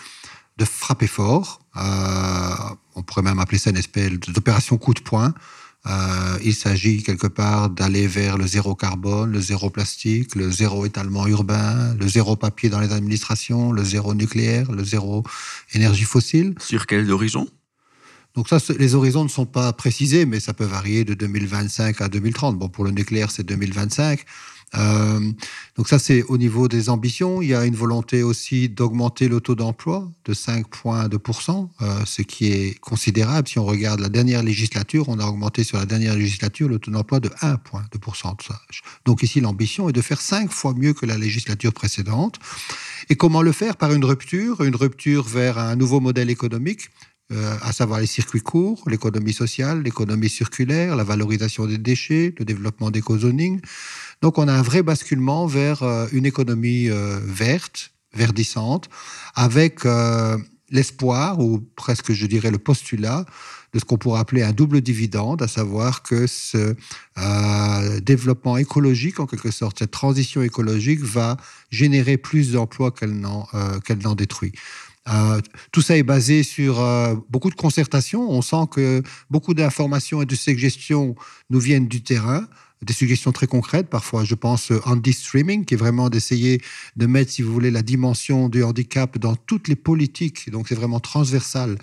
de 0.58 0.64
frapper 0.64 1.06
fort, 1.06 1.60
euh, 1.76 2.54
on 2.96 3.02
pourrait 3.02 3.22
même 3.22 3.38
appeler 3.38 3.58
ça 3.58 3.70
une 3.70 3.76
espèce 3.76 4.10
d'opération 4.10 4.76
coup 4.76 4.92
de 4.92 5.00
poing. 5.00 5.32
Euh, 5.86 6.38
il 6.44 6.54
s'agit 6.54 7.04
quelque 7.04 7.28
part 7.28 7.70
d'aller 7.70 8.08
vers 8.08 8.36
le 8.36 8.46
zéro 8.46 8.74
carbone, 8.74 9.30
le 9.30 9.40
zéro 9.40 9.70
plastique, 9.70 10.34
le 10.34 10.50
zéro 10.50 10.84
étalement 10.84 11.26
urbain, 11.28 11.94
le 11.94 12.08
zéro 12.08 12.34
papier 12.34 12.68
dans 12.68 12.80
les 12.80 12.92
administrations, 12.92 13.70
le 13.70 13.84
zéro 13.84 14.14
nucléaire, 14.14 14.72
le 14.72 14.84
zéro 14.84 15.22
énergie 15.72 16.04
fossile. 16.04 16.54
Sur 16.60 16.86
quel 16.86 17.10
horizon? 17.10 17.48
Donc 18.34 18.48
ça, 18.48 18.58
les 18.78 18.94
horizons 18.94 19.24
ne 19.24 19.28
sont 19.28 19.46
pas 19.46 19.72
précisés, 19.72 20.26
mais 20.26 20.40
ça 20.40 20.52
peut 20.52 20.64
varier 20.64 21.04
de 21.04 21.14
2025 21.14 22.00
à 22.00 22.08
2030. 22.08 22.58
Bon, 22.58 22.68
pour 22.68 22.84
le 22.84 22.90
nucléaire, 22.90 23.30
c'est 23.30 23.44
2025. 23.44 24.24
Euh, 24.76 25.32
donc 25.76 25.88
ça, 25.88 25.98
c'est 25.98 26.22
au 26.24 26.36
niveau 26.36 26.68
des 26.68 26.90
ambitions. 26.90 27.40
Il 27.40 27.48
y 27.48 27.54
a 27.54 27.64
une 27.64 27.76
volonté 27.76 28.22
aussi 28.22 28.68
d'augmenter 28.68 29.28
le 29.28 29.40
taux 29.40 29.54
d'emploi 29.54 30.10
de 30.24 30.34
5,2%, 30.34 31.68
euh, 31.80 32.00
ce 32.04 32.22
qui 32.22 32.52
est 32.52 32.78
considérable. 32.80 33.48
Si 33.48 33.58
on 33.58 33.64
regarde 33.64 34.00
la 34.00 34.08
dernière 34.08 34.42
législature, 34.42 35.08
on 35.08 35.18
a 35.18 35.26
augmenté 35.26 35.64
sur 35.64 35.78
la 35.78 35.86
dernière 35.86 36.14
législature 36.14 36.68
le 36.68 36.78
taux 36.78 36.90
d'emploi 36.90 37.20
de 37.20 37.28
1,2%. 37.28 38.36
Donc 39.04 39.22
ici, 39.22 39.40
l'ambition 39.40 39.88
est 39.88 39.92
de 39.92 40.02
faire 40.02 40.20
cinq 40.20 40.50
fois 40.50 40.74
mieux 40.74 40.92
que 40.92 41.06
la 41.06 41.16
législature 41.16 41.72
précédente. 41.72 42.38
Et 43.08 43.16
comment 43.16 43.42
le 43.42 43.52
faire? 43.52 43.76
Par 43.76 43.92
une 43.92 44.04
rupture, 44.04 44.62
une 44.62 44.76
rupture 44.76 45.24
vers 45.24 45.58
un 45.58 45.76
nouveau 45.76 46.00
modèle 46.00 46.30
économique 46.30 46.90
euh, 47.30 47.56
à 47.60 47.72
savoir 47.74 48.00
les 48.00 48.06
circuits 48.06 48.40
courts, 48.40 48.82
l'économie 48.86 49.34
sociale, 49.34 49.82
l'économie 49.82 50.30
circulaire, 50.30 50.96
la 50.96 51.04
valorisation 51.04 51.66
des 51.66 51.76
déchets, 51.76 52.34
le 52.38 52.46
développement 52.46 52.90
d'éco-zoning. 52.90 53.60
Donc 54.22 54.38
on 54.38 54.48
a 54.48 54.52
un 54.54 54.62
vrai 54.62 54.82
basculement 54.82 55.46
vers 55.46 55.82
euh, 55.82 56.06
une 56.12 56.24
économie 56.24 56.88
euh, 56.88 57.20
verte, 57.22 57.90
verdissante, 58.14 58.88
avec 59.34 59.80
l'espoir, 60.70 61.38
ou 61.38 61.60
presque 61.76 62.12
je 62.12 62.24
dirais 62.24 62.50
le 62.50 62.56
postulat, 62.56 63.26
de 63.74 63.78
ce 63.78 63.84
qu'on 63.84 63.98
pourrait 63.98 64.20
appeler 64.20 64.42
un 64.42 64.52
double 64.52 64.80
dividende, 64.80 65.42
à 65.42 65.48
savoir 65.48 66.02
que 66.02 66.26
ce 66.26 66.74
développement 68.00 68.56
écologique, 68.56 69.20
en 69.20 69.26
quelque 69.26 69.50
sorte, 69.50 69.80
cette 69.80 69.90
transition 69.90 70.40
écologique 70.40 71.02
va 71.02 71.36
générer 71.70 72.16
plus 72.16 72.52
d'emplois 72.52 72.90
qu'elle 72.90 73.20
n'en 73.20 74.14
détruit. 74.14 74.52
Tout 75.72 75.82
ça 75.82 75.96
est 75.96 76.02
basé 76.02 76.42
sur 76.42 76.84
beaucoup 77.30 77.50
de 77.50 77.54
concertation. 77.54 78.30
On 78.30 78.42
sent 78.42 78.66
que 78.70 79.02
beaucoup 79.30 79.54
d'informations 79.54 80.22
et 80.22 80.26
de 80.26 80.34
suggestions 80.34 81.14
nous 81.50 81.60
viennent 81.60 81.88
du 81.88 82.02
terrain 82.02 82.46
des 82.82 82.92
suggestions 82.92 83.32
très 83.32 83.48
concrètes. 83.48 83.88
Parfois, 83.88 84.22
je 84.22 84.36
pense 84.36 84.70
Andy 84.84 85.12
Streaming, 85.12 85.64
qui 85.64 85.74
est 85.74 85.76
vraiment 85.76 86.10
d'essayer 86.10 86.60
de 86.96 87.06
mettre, 87.06 87.32
si 87.32 87.42
vous 87.42 87.52
voulez, 87.52 87.72
la 87.72 87.82
dimension 87.82 88.48
du 88.48 88.62
handicap 88.62 89.18
dans 89.18 89.34
toutes 89.34 89.66
les 89.66 89.74
politiques. 89.74 90.48
Donc, 90.50 90.68
c'est 90.68 90.76
vraiment 90.76 91.00
transversal 91.00 91.76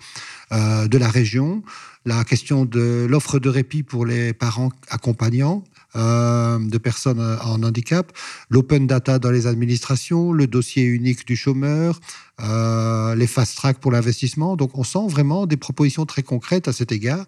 de 0.51 0.98
la 0.98 1.10
région. 1.10 1.63
La 2.05 2.24
question 2.24 2.63
de 2.63 3.05
l'offre 3.10 3.39
de 3.39 3.50
répit 3.50 3.84
pour 3.84 4.05
les 4.05 4.32
parents 4.32 4.72
accompagnants, 4.89 5.65
euh, 5.96 6.60
de 6.60 6.78
personnes 6.78 7.20
en 7.20 7.64
handicap, 7.64 8.12
l'open 8.50 8.88
data 8.88 9.20
dans 9.20 9.32
les 9.32 9.48
administrations, 9.48 10.32
le 10.32 10.48
dossier 10.48 10.84
unique 10.84 11.25
du 11.25 11.36
chômeur, 11.36 12.00
euh, 12.42 13.16
les 13.16 13.28
fast 13.28 13.56
track 13.56 13.80
pour 13.80 13.92
l'investissement. 13.92 14.56
Donc 14.56 14.78
on 14.78 14.84
sent 14.84 15.08
vraiment 15.08 15.46
des 15.46 15.58
propositions 15.58 16.06
très 16.06 16.24
concrètes 16.24 16.68
à 16.68 16.74
cet 16.74 16.92
égard. 16.92 17.25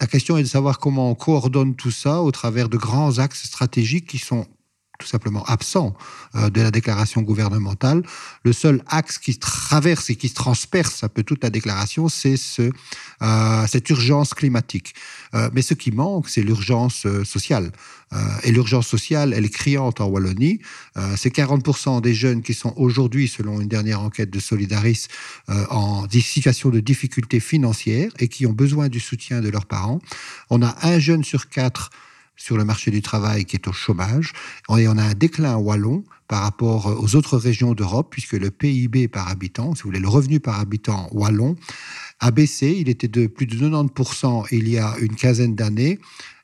La 0.00 0.06
question 0.06 0.36
est 0.36 0.42
de 0.42 0.48
savoir 0.48 0.78
comment 0.78 1.10
on 1.10 1.14
coordonne 1.14 1.74
tout 1.74 1.90
ça 1.90 2.22
au 2.22 2.30
travers 2.30 2.68
de 2.68 2.76
grands 2.76 3.18
axes 3.18 3.44
stratégiques 3.44 4.06
qui 4.06 4.18
sont 4.18 4.46
tout 4.98 5.06
simplement 5.06 5.44
absent 5.44 5.94
euh, 6.34 6.50
de 6.50 6.60
la 6.60 6.70
déclaration 6.70 7.22
gouvernementale. 7.22 8.02
Le 8.42 8.52
seul 8.52 8.82
axe 8.88 9.18
qui 9.18 9.38
traverse 9.38 10.10
et 10.10 10.16
qui 10.16 10.30
transperce 10.30 11.04
un 11.04 11.08
peu 11.08 11.22
toute 11.22 11.42
la 11.42 11.50
déclaration, 11.50 12.08
c'est 12.08 12.36
ce, 12.36 12.70
euh, 13.22 13.66
cette 13.68 13.88
urgence 13.90 14.34
climatique. 14.34 14.94
Euh, 15.34 15.48
mais 15.52 15.62
ce 15.62 15.74
qui 15.74 15.92
manque, 15.92 16.28
c'est 16.28 16.42
l'urgence 16.42 17.06
sociale. 17.24 17.70
et 18.42 18.52
l'urgence 18.52 18.88
sociale, 18.88 19.34
elle 19.34 19.44
est 19.44 19.54
criante 19.62 20.00
en 20.00 20.06
Wallonie. 20.06 20.60
c'est 21.16 21.28
40% 21.28 22.00
des 22.00 22.14
jeunes 22.14 22.42
qui 22.42 22.54
sont 22.54 22.72
aujourd'hui, 22.76 23.28
selon 23.28 23.60
une 23.60 23.68
dernière 23.68 24.00
enquête 24.00 24.30
de 24.30 24.40
Solidaris, 24.40 25.08
en 25.68 26.08
situation 26.08 26.70
de 26.70 26.80
difficulté 26.80 27.38
financière 27.38 28.10
et 28.18 28.28
qui 28.28 28.46
ont 28.46 28.54
besoin 28.54 28.88
du 28.88 28.98
soutien 28.98 29.42
de 29.42 29.50
leurs 29.50 29.66
parents. 29.66 30.00
On 30.48 30.62
a 30.62 30.74
un 30.82 30.98
jeune 30.98 31.22
sur 31.22 31.50
quatre 31.50 31.90
sur 32.38 32.56
le 32.56 32.64
marché 32.64 32.90
du 32.90 33.02
travail 33.02 33.44
qui 33.44 33.56
est 33.56 33.68
au 33.68 33.72
chômage. 33.72 34.32
Et 34.78 34.88
on 34.88 34.96
a 34.96 35.02
un 35.02 35.14
déclin 35.14 35.56
wallon 35.56 36.04
par 36.28 36.42
rapport 36.42 37.02
aux 37.02 37.16
autres 37.16 37.36
régions 37.36 37.74
d'Europe, 37.74 38.08
puisque 38.10 38.32
le 38.32 38.50
PIB 38.50 39.08
par 39.08 39.28
habitant, 39.28 39.74
si 39.74 39.82
vous 39.82 39.88
voulez, 39.88 40.00
le 40.00 40.08
revenu 40.08 40.40
par 40.40 40.60
habitant 40.60 41.08
wallon, 41.12 41.56
a 42.20 42.30
baissé. 42.30 42.76
Il 42.78 42.88
était 42.88 43.08
de 43.08 43.26
plus 43.26 43.46
de 43.46 43.56
90% 43.56 44.46
il 44.52 44.68
y 44.68 44.78
a 44.78 44.94
une 45.00 45.16
quinzaine 45.16 45.54
d'années. 45.54 45.98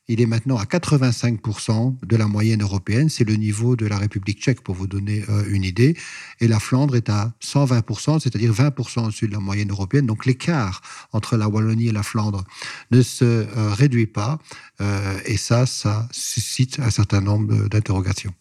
Il 0.07 0.21
est 0.21 0.27
maintenant 0.27 0.59
à 0.59 0.65
85% 0.65 1.97
de 2.07 2.17
la 2.17 2.27
moyenne 2.27 2.61
européenne. 2.61 3.09
C'est 3.09 3.25
le 3.25 3.37
niveau 3.37 3.75
de 3.75 3.87
la 3.87 3.97
République 3.97 4.39
tchèque, 4.39 4.61
pour 4.61 4.75
vous 4.75 4.87
donner 4.87 5.25
euh, 5.31 5.45
une 5.49 5.65
idée. 5.65 5.97
Et 6.41 6.49
la 6.49 6.61
Flandre 6.61 6.95
est 6.95 7.09
à 7.09 7.33
120%, 7.43 8.21
c'est-à-dire 8.21 8.53
20% 8.53 9.07
au-dessus 9.07 9.29
de 9.29 9.33
la 9.33 9.41
moyenne 9.41 9.71
européenne. 9.71 10.05
Donc 10.05 10.27
l'écart 10.27 10.83
entre 11.13 11.39
la 11.39 11.49
Wallonie 11.49 11.89
et 11.89 11.93
la 11.93 12.03
Flandre 12.03 12.45
ne 12.91 13.01
se 13.01 13.25
euh, 13.25 13.73
réduit 13.73 14.07
pas. 14.07 14.39
Euh, 14.83 15.19
et 15.25 15.39
ça, 15.39 15.65
ça 15.65 16.07
suscite 16.11 16.81
un 16.81 16.91
certain 16.91 17.23
nombre 17.23 17.69
d'interrogations. 17.69 18.35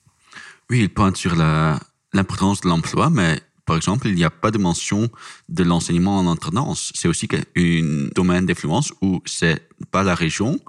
Oui, 0.70 0.82
il 0.82 0.90
pointe 0.90 1.16
sur 1.16 1.36
l'importance 1.36 2.60
de 2.60 2.68
l'emploi, 2.68 3.10
mais 3.10 3.40
par 3.66 3.78
exemple, 3.78 4.08
il 4.10 4.16
n'y 4.16 4.26
a 4.26 4.30
pas 4.30 4.52
de 4.52 4.58
mention 4.58 5.10
de 5.48 5.64
l'enseignement 5.64 6.20
en 6.20 6.30
alternance. 6.30 6.92
C'est 6.94 7.08
aussi 7.08 7.30
un 7.56 8.10
domaine 8.14 8.46
d'influence 8.46 8.92
où 9.02 9.22
c'est 9.26 9.66
pas 9.92 10.04
la 10.04 10.16
région, 10.16 10.60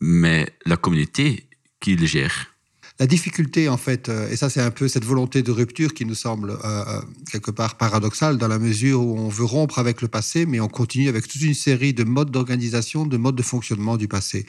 mais 0.00 0.46
la 0.66 0.76
communauté 0.76 1.48
qui 1.80 1.96
le 1.96 2.06
gère. 2.06 2.53
La 3.00 3.08
difficulté, 3.08 3.68
en 3.68 3.76
fait, 3.76 4.08
euh, 4.08 4.30
et 4.30 4.36
ça 4.36 4.48
c'est 4.48 4.60
un 4.60 4.70
peu 4.70 4.86
cette 4.86 5.04
volonté 5.04 5.42
de 5.42 5.50
rupture 5.50 5.94
qui 5.94 6.04
nous 6.04 6.14
semble 6.14 6.50
euh, 6.50 6.56
euh, 6.64 7.00
quelque 7.28 7.50
part 7.50 7.76
paradoxale 7.76 8.38
dans 8.38 8.46
la 8.46 8.60
mesure 8.60 9.00
où 9.00 9.18
on 9.18 9.28
veut 9.28 9.44
rompre 9.44 9.80
avec 9.80 10.00
le 10.00 10.06
passé, 10.06 10.46
mais 10.46 10.60
on 10.60 10.68
continue 10.68 11.08
avec 11.08 11.26
toute 11.26 11.42
une 11.42 11.54
série 11.54 11.92
de 11.92 12.04
modes 12.04 12.30
d'organisation, 12.30 13.04
de 13.04 13.16
modes 13.16 13.34
de 13.34 13.42
fonctionnement 13.42 13.96
du 13.96 14.06
passé. 14.06 14.46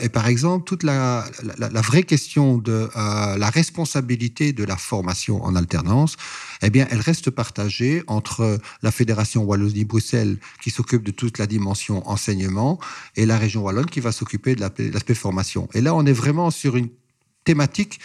et 0.00 0.08
par 0.08 0.26
exemple, 0.26 0.64
toute 0.64 0.82
la, 0.82 1.24
vraie 1.74 2.02
question 2.02 2.58
de 2.58 2.88
la 2.96 3.50
responsabilité 3.50 4.52
de 4.52 4.64
la 4.64 4.76
formation 4.76 5.44
en 5.44 5.54
alternance, 5.54 6.16
eh 6.62 6.70
bien, 6.70 6.86
elle 6.90 7.00
reste 7.00 7.30
partagée 7.30 8.02
entre 8.08 8.58
la 8.82 8.90
Fédération 8.90 9.44
Wallonie-Bruxelles 9.44 10.38
qui 10.62 10.70
s'occupe 10.70 11.04
de 11.04 11.12
toute 11.12 11.38
la 11.38 11.46
dimension 11.46 12.08
enseignement 12.08 12.80
et 13.14 13.24
la 13.24 13.38
région 13.38 13.62
wallonne 13.62 13.86
qui 13.86 14.00
va 14.00 14.10
s'occuper 14.10 14.56
de 14.56 14.60
l'aspect 14.60 15.14
formation. 15.14 15.68
Et 15.74 15.80
là, 15.80 15.94
on 15.94 16.04
est 16.06 16.12
vraiment 16.12 16.50
sur 16.50 16.76
une 16.76 16.88
thématique 17.48 17.98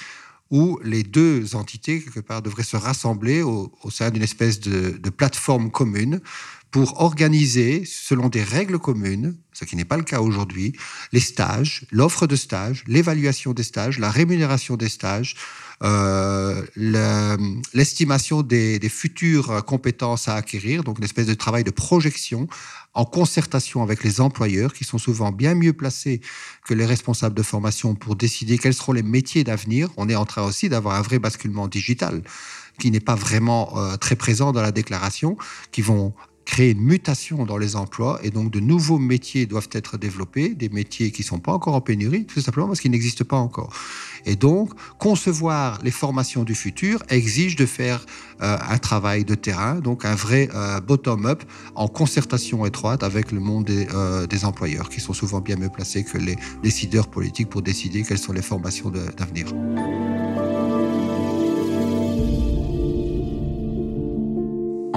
où 0.51 0.79
les 0.83 1.03
deux 1.03 1.55
entités, 1.55 2.01
quelque 2.01 2.21
part, 2.21 2.41
devraient 2.41 2.71
se 2.75 2.77
rassembler 2.77 3.41
au, 3.41 3.71
sein 3.89 4.09
d'une 4.09 4.23
espèce 4.23 4.59
de, 4.61 5.09
plateforme 5.09 5.69
commune 5.69 6.21
pour 6.71 7.01
organiser, 7.01 7.83
selon 7.85 8.29
des 8.29 8.43
règles 8.43 8.79
communes, 8.79 9.35
ce 9.51 9.65
qui 9.65 9.75
n'est 9.75 9.89
pas 9.93 9.97
le 9.97 10.03
cas 10.03 10.21
aujourd'hui, 10.21 10.73
les 11.11 11.19
stages, 11.19 11.85
l'offre 11.91 12.25
de 12.25 12.35
stages, 12.35 12.83
l'évaluation 12.87 13.53
des 13.53 13.63
stages, 13.63 13.99
la 13.99 14.09
rémunération 14.09 14.77
des 14.77 14.89
stages, 14.89 15.35
euh, 15.83 16.63
l'estimation 17.73 18.43
des, 18.43 18.79
des, 18.79 18.89
futures 18.89 19.65
compétences 19.65 20.27
à 20.29 20.35
acquérir, 20.35 20.83
donc 20.83 20.99
une 20.99 21.03
espèce 21.03 21.27
de 21.27 21.33
travail 21.33 21.63
de 21.63 21.71
projection 21.71 22.47
en 22.93 23.05
concertation 23.05 23.81
avec 23.81 24.03
les 24.03 24.21
employeurs 24.21 24.73
qui 24.73 24.83
sont 24.83 24.97
souvent 24.97 25.31
bien 25.31 25.55
mieux 25.55 25.73
placés 25.73 26.21
que 26.65 26.73
les 26.73 26.85
responsables 26.85 27.35
de 27.35 27.41
formation 27.41 27.95
pour 27.95 28.15
décider 28.15 28.57
quels 28.57 28.73
seront 28.73 28.93
les 28.93 29.03
métiers 29.03 29.43
d'avenir. 29.43 29.89
On 29.97 30.09
est 30.09 30.15
en 30.15 30.25
train 30.25 30.43
aussi 30.43 30.69
d'avoir 30.69 30.95
un 30.95 31.01
vrai 31.01 31.19
basculement 31.19 31.67
digital 31.67 32.21
qui 32.79 32.91
n'est 32.91 32.99
pas 32.99 33.15
vraiment 33.15 33.77
euh, 33.77 33.97
très 33.97 34.15
présent 34.15 34.51
dans 34.51 34.61
la 34.61 34.71
déclaration, 34.71 35.37
qui 35.71 35.81
vont 35.81 36.13
créer 36.45 36.71
une 36.71 36.81
mutation 36.81 37.45
dans 37.45 37.57
les 37.57 37.75
emplois 37.75 38.19
et 38.23 38.29
donc 38.29 38.51
de 38.51 38.59
nouveaux 38.59 38.99
métiers 38.99 39.45
doivent 39.45 39.69
être 39.71 39.97
développés, 39.97 40.49
des 40.49 40.69
métiers 40.69 41.11
qui 41.11 41.21
ne 41.21 41.27
sont 41.27 41.39
pas 41.39 41.53
encore 41.53 41.75
en 41.75 41.81
pénurie, 41.81 42.25
tout 42.25 42.41
simplement 42.41 42.67
parce 42.67 42.79
qu'ils 42.79 42.91
n'existent 42.91 43.25
pas 43.25 43.37
encore. 43.37 43.73
Et 44.25 44.35
donc, 44.35 44.71
concevoir 44.97 45.79
les 45.83 45.91
formations 45.91 46.43
du 46.43 46.55
futur 46.55 47.03
exige 47.09 47.55
de 47.55 47.65
faire 47.65 48.05
euh, 48.41 48.57
un 48.69 48.77
travail 48.77 49.25
de 49.25 49.35
terrain, 49.35 49.75
donc 49.75 50.05
un 50.05 50.15
vrai 50.15 50.49
euh, 50.53 50.79
bottom-up 50.79 51.43
en 51.75 51.87
concertation 51.87 52.65
étroite 52.65 53.03
avec 53.03 53.31
le 53.31 53.39
monde 53.39 53.69
euh, 53.69 54.27
des, 54.27 54.45
employeurs 54.45 54.89
qui 54.89 54.99
sont 54.99 55.13
souvent 55.13 55.41
bien 55.41 55.55
mieux 55.55 55.69
placés 55.69 56.03
que 56.03 56.17
les 56.17 56.35
décideurs 56.61 57.07
politiques 57.07 57.49
pour 57.49 57.61
décider 57.61 58.03
quelles 58.03 58.17
sont 58.17 58.33
les 58.33 58.41
formations 58.41 58.89
d'avenir. 58.89 59.47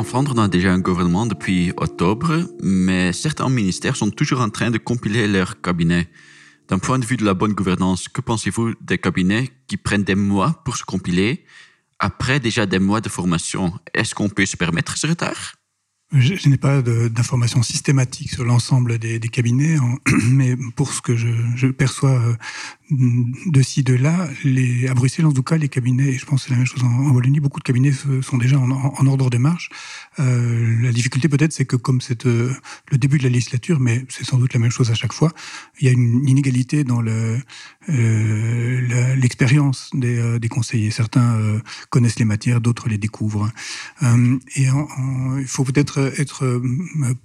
En 0.06 0.08
Flandre, 0.08 0.34
on 0.36 0.38
a 0.38 0.46
déjà 0.46 0.72
un 0.72 0.78
gouvernement 0.78 1.26
depuis 1.26 1.72
octobre, 1.78 2.48
mais 2.62 3.12
certains 3.12 3.48
ministères 3.48 3.96
sont 3.96 4.10
toujours 4.10 4.40
en 4.40 4.50
train 4.50 4.70
de 4.70 4.78
compiler 4.78 5.26
leur 5.26 5.60
cabinet. 5.60 6.08
D'un 6.68 6.78
point 6.78 7.00
de 7.00 7.04
vue 7.04 7.16
de 7.16 7.24
la 7.24 7.34
bonne 7.34 7.54
gouvernance, 7.54 8.06
que 8.08 8.20
pensez-vous 8.20 8.74
des 8.80 8.98
cabinets 8.98 9.50
qui 9.66 9.76
prennent 9.76 10.04
des 10.04 10.14
mois 10.14 10.62
pour 10.64 10.76
se 10.76 10.84
compiler 10.84 11.44
après 11.98 12.38
déjà 12.38 12.66
des 12.66 12.78
mois 12.78 13.00
de 13.00 13.08
formation? 13.08 13.72
Est-ce 13.94 14.14
qu'on 14.14 14.28
peut 14.28 14.46
se 14.46 14.56
permettre 14.56 14.96
ce 14.96 15.08
retard? 15.08 15.56
Je, 16.12 16.48
n'ai 16.48 16.56
pas 16.56 16.82
d'informations 16.82 17.64
systématiques 17.64 18.30
sur 18.30 18.44
l'ensemble 18.44 18.98
des, 18.98 19.18
cabinets, 19.18 19.76
mais 20.30 20.56
pour 20.76 20.92
ce 20.92 21.02
que 21.02 21.16
je, 21.16 21.66
perçois 21.66 22.20
euh, 22.20 22.36
de 23.46 23.60
ci, 23.60 23.82
de 23.82 23.94
là, 23.94 24.28
à 24.88 24.94
Bruxelles, 24.94 25.26
en 25.26 25.32
tout 25.32 25.42
cas, 25.42 25.56
les 25.56 25.68
cabinets, 25.68 26.10
et 26.10 26.18
je 26.18 26.24
pense 26.24 26.42
que 26.42 26.48
c'est 26.48 26.52
la 26.52 26.58
même 26.58 26.66
chose 26.66 26.84
en, 26.84 27.10
Wallonie, 27.10 27.40
beaucoup 27.40 27.58
de 27.58 27.64
cabinets 27.64 27.92
sont 28.22 28.38
déjà 28.38 28.56
en, 28.56 29.06
ordre 29.06 29.30
de 29.30 29.38
marche. 29.38 29.68
Euh, 30.18 30.82
la 30.82 30.92
difficulté 30.92 31.28
peut-être, 31.28 31.52
c'est 31.52 31.64
que 31.64 31.76
comme 31.76 32.00
c'est 32.00 32.26
euh, 32.26 32.52
le 32.90 32.98
début 32.98 33.18
de 33.18 33.24
la 33.24 33.28
législature, 33.28 33.80
mais 33.80 34.04
c'est 34.08 34.24
sans 34.24 34.38
doute 34.38 34.54
la 34.54 34.60
même 34.60 34.70
chose 34.70 34.90
à 34.90 34.94
chaque 34.94 35.12
fois, 35.12 35.32
il 35.80 35.86
y 35.86 35.88
a 35.88 35.92
une 35.92 36.28
inégalité 36.28 36.84
dans 36.84 37.02
l'expérience 39.16 39.90
des, 39.94 40.48
conseillers. 40.48 40.90
Certains 40.90 41.60
connaissent 41.90 42.18
les 42.18 42.24
matières, 42.24 42.60
d'autres 42.60 42.88
les 42.88 42.98
découvrent. 42.98 43.50
et 44.02 44.66
il 44.66 45.46
faut 45.46 45.64
peut-être 45.64 45.86
être, 46.18 46.44
euh, 46.44 46.60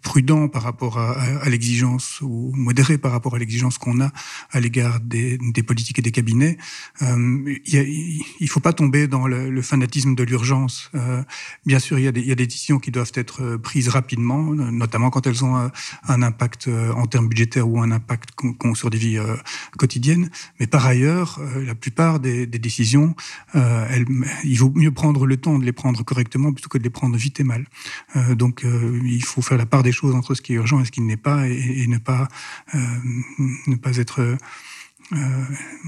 prudent 0.01 0.47
par 0.47 0.63
rapport 0.63 0.97
à, 0.97 1.49
l'exigence 1.49 2.19
ou 2.21 2.51
modéré 2.55 2.97
par 2.97 3.11
rapport 3.11 3.35
à 3.35 3.39
l'exigence 3.39 3.77
qu'on 3.77 4.01
a 4.01 4.11
à 4.51 4.59
l'égard 4.59 4.99
des, 4.99 5.37
politiques 5.65 5.99
et 5.99 6.01
des 6.01 6.11
cabinets. 6.11 6.57
Euh, 7.01 7.55
il 7.65 8.23
ne 8.39 8.47
faut 8.47 8.59
pas 8.59 8.73
tomber 8.73 9.07
dans 9.07 9.27
le, 9.27 9.61
fanatisme 9.61 10.15
de 10.15 10.23
l'urgence. 10.23 10.89
Euh, 10.95 11.23
bien 11.65 11.79
sûr, 11.79 11.99
il 11.99 12.05
y, 12.05 12.07
a 12.07 12.11
des, 12.11 12.21
il 12.21 12.27
y, 12.27 12.31
a 12.31 12.35
des, 12.35 12.47
décisions 12.47 12.79
qui 12.81 12.91
doivent 12.91 13.11
être 13.15 13.57
prises 13.57 13.89
rapidement, 13.89 14.41
notamment 14.53 15.09
quand 15.09 15.27
elles 15.27 15.43
ont 15.45 15.55
un, 15.55 16.21
impact 16.21 16.69
en 16.95 17.05
termes 17.07 17.27
budgétaires 17.27 17.67
ou 17.67 17.81
un 17.81 17.91
impact 17.91 18.29
sur 18.73 18.89
des 18.89 18.97
vies 18.97 19.19
quotidiennes. 19.77 20.29
Mais 20.59 20.67
par 20.67 20.85
ailleurs, 20.85 21.39
la 21.65 21.75
plupart 21.75 22.19
des, 22.19 22.45
décisions, 22.45 23.15
il 23.55 24.57
vaut 24.57 24.71
mieux 24.75 24.91
prendre 24.91 25.25
le 25.25 25.37
temps 25.37 25.57
de 25.57 25.65
les 25.65 25.71
prendre 25.71 26.03
correctement 26.03 26.51
plutôt 26.51 26.69
que 26.69 26.77
de 26.77 26.83
les 26.83 26.89
prendre 26.89 27.15
vite 27.17 27.39
et 27.39 27.43
mal. 27.43 27.65
donc 28.35 28.65
euh, 28.65 28.99
il 29.03 29.23
faut 29.23 29.41
faire 29.41 29.57
la 29.57 29.65
part 29.65 29.83
des 29.83 29.91
choses 29.91 30.15
entre 30.15 30.33
ce 30.33 30.41
qui 30.41 30.53
est 30.53 30.55
urgent 30.55 30.81
et 30.81 30.85
ce 30.85 30.91
qui 30.91 31.01
n'est 31.01 31.17
pas, 31.17 31.47
et, 31.47 31.87
ne 31.87 31.97
pas 31.97 32.27
euh, 32.73 32.79
ne 33.67 33.75
pas 33.75 33.97
être 33.97 34.21
euh, 35.13 35.45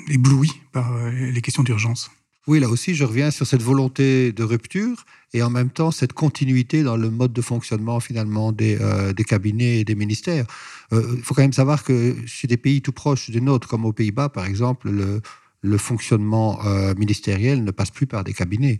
ébloui 0.07 0.61
par 0.71 0.93
les 1.11 1.41
questions 1.41 1.63
d'urgence. 1.63 2.11
Oui, 2.45 2.59
là 2.59 2.67
aussi, 2.67 2.93
je 2.93 3.05
reviens 3.05 3.31
sur 3.31 3.47
cette 3.47 3.61
volonté 3.61 4.33
de 4.33 4.43
rupture 4.43 5.05
et 5.33 5.41
en 5.41 5.49
même 5.49 5.69
temps 5.69 5.91
cette 5.91 6.11
continuité 6.11 6.83
dans 6.83 6.97
le 6.97 7.09
mode 7.09 7.31
de 7.31 7.41
fonctionnement 7.41 8.01
finalement 8.01 8.51
des, 8.51 8.77
euh, 8.81 9.13
cabinets 9.13 9.79
et 9.79 9.85
des 9.85 9.95
ministères. 9.95 10.45
Il 10.91 10.97
euh, 10.97 11.17
faut 11.23 11.33
quand 11.33 11.41
même 11.41 11.53
savoir 11.53 11.85
que 11.85 12.15
chez 12.25 12.47
des 12.47 12.57
pays 12.57 12.81
tout 12.81 12.91
proches 12.91 13.29
des 13.29 13.39
nôtres, 13.39 13.69
comme 13.69 13.85
aux 13.85 13.93
Pays-Bas 13.93 14.27
par 14.27 14.45
exemple, 14.45 14.89
le, 14.89 15.21
le 15.63 15.77
fonctionnement 15.77 16.59
euh, 16.65 16.93
ministériel 16.95 17.63
ne 17.63 17.71
passe 17.71 17.89
plus 17.89 18.05
par 18.05 18.25
des 18.25 18.33
cabinets. 18.33 18.79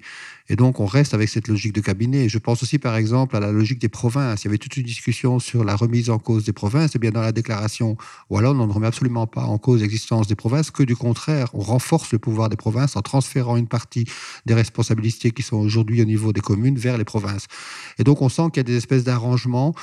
Et 0.50 0.58
donc, 0.58 0.82
on 0.82 0.86
reste 0.86 1.14
avec 1.14 1.30
cette 1.30 1.48
logique 1.48 1.72
de 1.72 1.80
cabinet. 1.80 2.28
Je 2.28 2.38
pense 2.38 2.62
aussi, 2.62 2.78
par 2.78 2.98
exemple, 2.98 3.38
à 3.38 3.40
la 3.40 3.54
logique 3.54 3.80
des 3.80 3.88
provinces. 3.88 4.44
Il 4.44 4.48
y 4.48 4.50
avait 4.50 4.58
toute 4.58 4.76
une 4.76 4.84
discussion 4.84 5.40
sur 5.40 5.64
la 5.64 5.78
remise 5.78 6.10
en 6.10 6.20
cause 6.20 6.44
des 6.44 6.52
provinces. 6.52 6.94
Et 6.96 7.00
bien, 7.00 7.12
dans 7.12 7.22
la 7.22 7.32
déclaration 7.32 7.96
Wallonne, 8.30 8.60
on 8.60 8.68
ne 8.68 8.74
remet 8.74 8.88
absolument 8.88 9.26
pas 9.26 9.44
en 9.44 9.58
cause 9.58 9.82
l'existence 9.82 10.28
des 10.28 10.36
provinces, 10.36 10.72
que 10.72 10.84
du 10.84 10.98
contraire, 10.98 11.48
on 11.54 11.62
renforce 11.62 12.12
le 12.12 12.20
pouvoir 12.20 12.50
des 12.50 12.58
provinces 12.58 12.98
en 12.98 13.02
transférant 13.02 13.56
une 13.56 13.68
partie 13.68 14.04
des 14.46 14.54
responsabilités 14.54 15.32
qui 15.32 15.42
sont 15.42 15.58
aujourd'hui 15.58 16.02
au 16.02 16.06
niveau 16.06 16.34
des 16.34 16.42
communes 16.42 16.78
vers 16.78 16.98
les 16.98 17.06
provinces. 17.06 17.48
Et 17.98 18.04
donc, 18.04 18.22
on 18.22 18.28
sent 18.28 18.44
qu'il 18.52 18.58
y 18.58 18.60
a 18.60 18.64
des 18.64 18.76
espèces 18.76 19.06
d'arrangements 19.06 19.74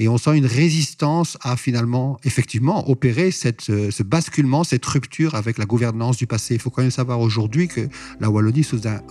et 0.00 0.08
on 0.08 0.16
sent 0.16 0.36
une 0.38 0.46
résistance 0.46 1.36
à 1.42 1.56
finalement, 1.56 2.18
effectivement, 2.24 2.90
opérer 2.90 3.30
cette, 3.30 3.68
euh, 3.68 3.90
ce 3.90 4.02
basculement, 4.02 4.64
cette 4.64 4.84
rupture 4.86 5.34
avec 5.34 5.58
la 5.58 5.66
gouvernance 5.66 6.16
du 6.16 6.26
passé. 6.26 6.54
Il 6.54 6.60
faut 6.60 6.70
quand 6.70 6.80
même 6.80 6.90
savoir 6.90 7.20
aujourd'hui 7.20 7.68
que 7.68 7.82
la 8.18 8.30
Wallonie 8.30 8.64
sous 8.64 8.88
un 8.88 9.02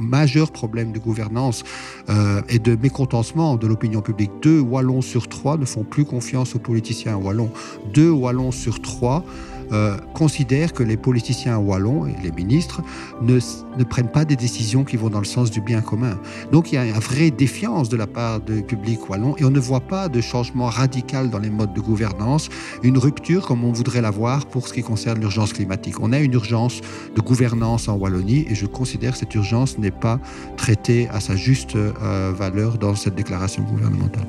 majeur 0.00 0.50
problème 0.50 0.90
de 0.90 0.98
gouvernance 0.98 1.62
euh, 2.10 2.42
et 2.48 2.58
de 2.58 2.74
mécontentement 2.74 3.54
de 3.54 3.68
l'opinion 3.68 4.02
publique. 4.02 4.32
Deux 4.42 4.58
Wallons 4.58 5.00
sur 5.00 5.28
trois 5.28 5.56
ne 5.56 5.64
font 5.64 5.84
plus 5.84 6.04
confiance 6.04 6.56
aux 6.56 6.58
politiciens 6.58 7.14
wallons. 7.14 7.52
Deux 7.94 8.10
Wallons 8.10 8.50
sur 8.50 8.82
trois 8.82 9.24
euh, 9.72 9.96
considèrent 10.14 10.72
que 10.72 10.82
les 10.82 10.96
politiciens 10.96 11.58
wallons 11.58 12.06
et 12.06 12.14
les 12.22 12.32
ministres 12.32 12.82
ne, 13.20 13.38
ne, 13.78 13.84
prennent 13.84 14.10
pas 14.10 14.24
des 14.24 14.36
décisions 14.36 14.84
qui 14.84 14.96
vont 14.96 15.10
dans 15.10 15.18
le 15.18 15.24
sens 15.24 15.50
du 15.50 15.60
bien 15.60 15.80
commun. 15.80 16.18
Donc 16.50 16.72
il 16.72 16.76
y 16.76 16.78
a 16.78 16.84
une 16.84 16.92
vraie 16.92 17.30
défiance 17.30 17.88
de 17.88 17.96
la 17.96 18.06
part 18.06 18.40
du 18.40 18.62
public 18.62 19.08
wallon 19.08 19.34
et 19.38 19.44
on 19.44 19.50
ne 19.50 19.60
voit 19.60 19.80
pas 19.80 20.08
de 20.08 20.20
changement 20.20 20.66
radical 20.66 21.30
dans 21.30 21.38
les 21.38 21.50
modes 21.50 21.74
de 21.74 21.80
gouvernance, 21.80 22.48
une 22.82 22.98
rupture 22.98 23.46
comme 23.46 23.64
on 23.64 23.72
voudrait 23.72 24.02
l'avoir 24.02 24.46
pour 24.46 24.68
ce 24.68 24.72
qui 24.72 24.82
concerne 24.82 25.20
l'urgence 25.20 25.52
climatique. 25.52 26.00
On 26.00 26.12
a 26.12 26.18
une 26.18 26.34
urgence 26.34 26.80
de 27.14 27.20
gouvernance 27.20 27.88
en 27.88 27.96
Wallonie 27.96 28.46
et 28.48 28.54
je 28.54 28.66
considère 28.66 29.12
que 29.12 29.18
cette 29.18 29.34
urgence 29.34 29.78
n'est 29.78 29.90
pas 29.90 30.20
traitée 30.56 31.08
à 31.10 31.20
sa 31.20 31.36
juste 31.36 31.76
euh, 31.76 32.32
valeur 32.36 32.78
dans 32.78 32.94
cette 32.94 33.14
déclaration 33.14 33.62
gouvernementale. 33.62 34.26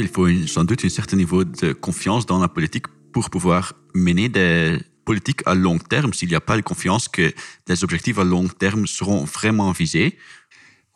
Il 0.00 0.08
faut 0.08 0.28
sans 0.46 0.64
doute 0.64 0.84
un 0.84 0.88
certain 0.88 1.16
niveau 1.16 1.44
de 1.44 1.72
confiance 1.72 2.26
dans 2.26 2.38
la 2.38 2.48
politique 2.48 2.86
pour 3.12 3.30
pouvoir 3.30 3.74
mener 3.94 4.28
des 4.28 4.78
politiques 5.04 5.42
à 5.46 5.54
long 5.54 5.78
terme 5.78 6.12
s'il 6.12 6.28
n'y 6.28 6.34
a 6.34 6.40
pas 6.40 6.56
de 6.56 6.62
confiance 6.62 7.08
que 7.08 7.32
des 7.66 7.82
objectifs 7.82 8.18
à 8.18 8.24
long 8.24 8.46
terme 8.46 8.86
seront 8.86 9.24
vraiment 9.24 9.72
visés. 9.72 10.16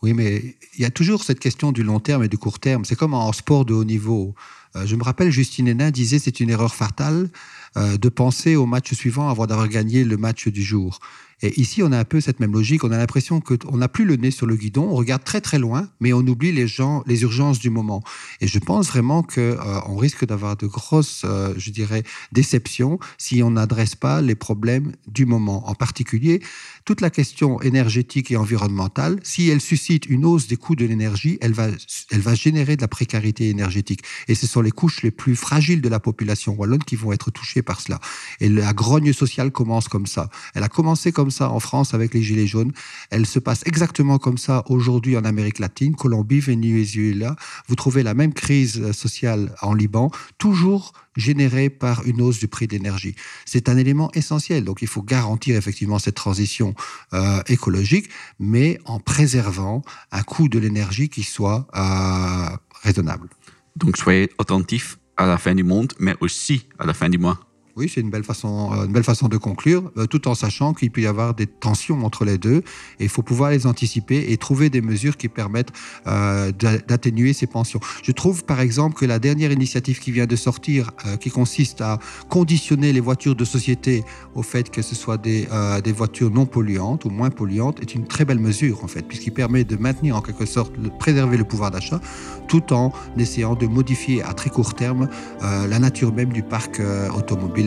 Oui, 0.02 0.12
mais 0.14 0.56
il 0.74 0.82
y 0.82 0.84
a 0.84 0.90
toujours 0.90 1.22
cette 1.22 1.38
question 1.38 1.72
du 1.72 1.82
long 1.82 2.00
terme 2.00 2.24
et 2.24 2.28
du 2.28 2.36
court 2.36 2.58
terme. 2.58 2.84
C'est 2.84 2.96
comme 2.96 3.14
en 3.14 3.32
sport 3.32 3.64
de 3.64 3.72
haut 3.72 3.84
niveau. 3.84 4.34
Euh, 4.74 4.84
je 4.84 4.96
me 4.96 5.04
rappelle, 5.04 5.30
Justine 5.30 5.68
Hénin 5.68 5.90
disait 5.90 6.18
c'est 6.18 6.40
une 6.40 6.50
erreur 6.50 6.74
fatale 6.74 7.30
euh, 7.76 7.96
de 7.96 8.08
penser 8.08 8.56
au 8.56 8.66
match 8.66 8.92
suivant 8.94 9.28
avant 9.28 9.46
d'avoir 9.46 9.68
gagné 9.68 10.04
le 10.04 10.16
match 10.16 10.48
du 10.48 10.62
jour. 10.62 10.98
Et 11.42 11.60
ici, 11.60 11.82
on 11.82 11.90
a 11.92 11.98
un 11.98 12.04
peu 12.04 12.20
cette 12.20 12.40
même 12.40 12.52
logique. 12.52 12.84
On 12.84 12.92
a 12.92 12.98
l'impression 12.98 13.40
qu'on 13.40 13.76
n'a 13.76 13.88
plus 13.88 14.04
le 14.04 14.16
nez 14.16 14.30
sur 14.30 14.46
le 14.46 14.56
guidon, 14.56 14.88
on 14.90 14.94
regarde 14.94 15.24
très 15.24 15.40
très 15.40 15.58
loin, 15.58 15.88
mais 16.00 16.12
on 16.12 16.20
oublie 16.20 16.52
les 16.52 16.68
gens, 16.68 17.02
les 17.06 17.22
urgences 17.22 17.58
du 17.58 17.70
moment. 17.70 18.02
Et 18.40 18.46
je 18.46 18.58
pense 18.58 18.88
vraiment 18.88 19.22
qu'on 19.22 19.40
euh, 19.40 19.96
risque 19.96 20.24
d'avoir 20.24 20.56
de 20.56 20.66
grosses, 20.66 21.22
euh, 21.24 21.54
je 21.56 21.70
dirais, 21.70 22.04
déceptions 22.30 22.98
si 23.18 23.42
on 23.42 23.52
n'adresse 23.52 23.94
pas 23.94 24.22
les 24.22 24.34
problèmes 24.34 24.92
du 25.08 25.26
moment. 25.26 25.68
En 25.68 25.74
particulier, 25.74 26.40
toute 26.84 27.00
la 27.00 27.10
question 27.10 27.60
énergétique 27.60 28.30
et 28.30 28.36
environnementale, 28.36 29.18
si 29.22 29.48
elle 29.48 29.60
suscite 29.60 30.06
une 30.06 30.24
hausse 30.24 30.46
des 30.46 30.56
coûts 30.56 30.76
de 30.76 30.84
l'énergie, 30.84 31.38
elle 31.40 31.52
va, 31.52 31.68
elle 32.10 32.20
va 32.20 32.34
générer 32.34 32.76
de 32.76 32.82
la 32.82 32.88
précarité 32.88 33.48
énergétique. 33.48 34.02
Et 34.28 34.34
ce 34.34 34.46
sont 34.46 34.60
les 34.60 34.70
couches 34.70 35.02
les 35.02 35.10
plus 35.10 35.34
fragiles 35.34 35.80
de 35.80 35.88
la 35.88 36.00
population 36.00 36.54
wallonne 36.54 36.82
qui 36.84 36.96
vont 36.96 37.12
être 37.12 37.30
touchées 37.30 37.62
par 37.62 37.80
cela. 37.80 38.00
Et 38.40 38.48
la 38.48 38.72
grogne 38.72 39.12
sociale 39.12 39.50
commence 39.50 39.88
comme 39.88 40.06
ça. 40.06 40.28
Elle 40.54 40.62
a 40.62 40.68
commencé 40.68 41.10
comme 41.10 41.31
ça 41.32 41.50
en 41.50 41.58
France 41.58 41.94
avec 41.94 42.14
les 42.14 42.22
Gilets 42.22 42.46
jaunes. 42.46 42.72
Elle 43.10 43.26
se 43.26 43.40
passe 43.40 43.62
exactement 43.66 44.18
comme 44.18 44.38
ça 44.38 44.62
aujourd'hui 44.68 45.16
en 45.16 45.24
Amérique 45.24 45.58
latine, 45.58 45.96
Colombie, 45.96 46.38
Venezuela. 46.38 47.34
Vous 47.66 47.74
trouvez 47.74 48.04
la 48.04 48.14
même 48.14 48.32
crise 48.32 48.92
sociale 48.92 49.54
en 49.60 49.74
Liban, 49.74 50.12
toujours 50.38 50.92
générée 51.16 51.70
par 51.70 52.06
une 52.06 52.22
hausse 52.22 52.38
du 52.38 52.48
prix 52.48 52.66
de 52.66 52.72
l'énergie. 52.72 53.14
C'est 53.44 53.68
un 53.68 53.76
élément 53.76 54.10
essentiel. 54.14 54.64
Donc 54.64 54.82
il 54.82 54.88
faut 54.88 55.02
garantir 55.02 55.56
effectivement 55.56 55.98
cette 55.98 56.14
transition 56.14 56.74
euh, 57.12 57.42
écologique, 57.48 58.08
mais 58.38 58.78
en 58.84 58.98
préservant 58.98 59.82
un 60.10 60.22
coût 60.22 60.48
de 60.48 60.58
l'énergie 60.58 61.08
qui 61.08 61.22
soit 61.22 61.66
euh, 61.74 62.56
raisonnable. 62.82 63.28
Donc 63.76 63.96
soyez 63.96 64.30
attentifs 64.38 64.98
à 65.16 65.26
la 65.26 65.38
fin 65.38 65.54
du 65.54 65.64
monde, 65.64 65.92
mais 65.98 66.14
aussi 66.20 66.68
à 66.78 66.86
la 66.86 66.94
fin 66.94 67.08
du 67.08 67.18
mois. 67.18 67.51
Oui, 67.74 67.90
c'est 67.92 68.02
une 68.02 68.10
belle 68.10 68.22
façon, 68.22 68.70
euh, 68.72 68.84
une 68.84 68.92
belle 68.92 69.02
façon 69.02 69.28
de 69.28 69.38
conclure, 69.38 69.90
euh, 69.96 70.06
tout 70.06 70.28
en 70.28 70.34
sachant 70.34 70.74
qu'il 70.74 70.90
peut 70.90 71.00
y 71.00 71.06
avoir 71.06 71.32
des 71.32 71.46
tensions 71.46 72.04
entre 72.04 72.26
les 72.26 72.36
deux. 72.36 72.58
Et 73.00 73.04
il 73.04 73.08
faut 73.08 73.22
pouvoir 73.22 73.50
les 73.50 73.66
anticiper 73.66 74.30
et 74.30 74.36
trouver 74.36 74.68
des 74.68 74.82
mesures 74.82 75.16
qui 75.16 75.28
permettent 75.28 75.72
euh, 76.06 76.52
d'atténuer 76.52 77.32
ces 77.32 77.46
pensions. 77.46 77.80
Je 78.02 78.12
trouve, 78.12 78.44
par 78.44 78.60
exemple, 78.60 78.98
que 78.98 79.06
la 79.06 79.18
dernière 79.18 79.52
initiative 79.52 80.00
qui 80.00 80.12
vient 80.12 80.26
de 80.26 80.36
sortir, 80.36 80.90
qui 81.20 81.30
consiste 81.30 81.80
à 81.80 81.98
conditionner 82.28 82.92
les 82.92 83.00
voitures 83.00 83.34
de 83.34 83.44
société 83.44 84.04
au 84.34 84.42
fait 84.42 84.70
que 84.70 84.82
ce 84.82 84.94
soit 84.94 85.16
des, 85.16 85.48
des 85.82 85.92
voitures 85.92 86.30
non 86.30 86.46
polluantes 86.46 87.04
ou 87.04 87.10
moins 87.10 87.30
polluantes, 87.30 87.80
est 87.80 87.94
une 87.94 88.06
très 88.06 88.24
belle 88.24 88.38
mesure, 88.38 88.84
en 88.84 88.88
fait, 88.88 89.02
puisqu'il 89.02 89.32
permet 89.32 89.64
de 89.64 89.76
maintenir 89.76 90.16
en 90.16 90.20
quelque 90.20 90.46
sorte, 90.46 90.78
de 90.78 90.88
préserver 90.88 91.36
le 91.36 91.44
pouvoir 91.44 91.70
d'achat, 91.70 92.00
tout 92.48 92.72
en 92.72 92.92
essayant 93.16 93.54
de 93.54 93.66
modifier 93.66 94.22
à 94.22 94.34
très 94.34 94.50
court 94.50 94.74
terme 94.74 95.08
la 95.40 95.78
nature 95.78 96.12
même 96.12 96.32
du 96.32 96.42
parc 96.42 96.80
automobile 97.16 97.61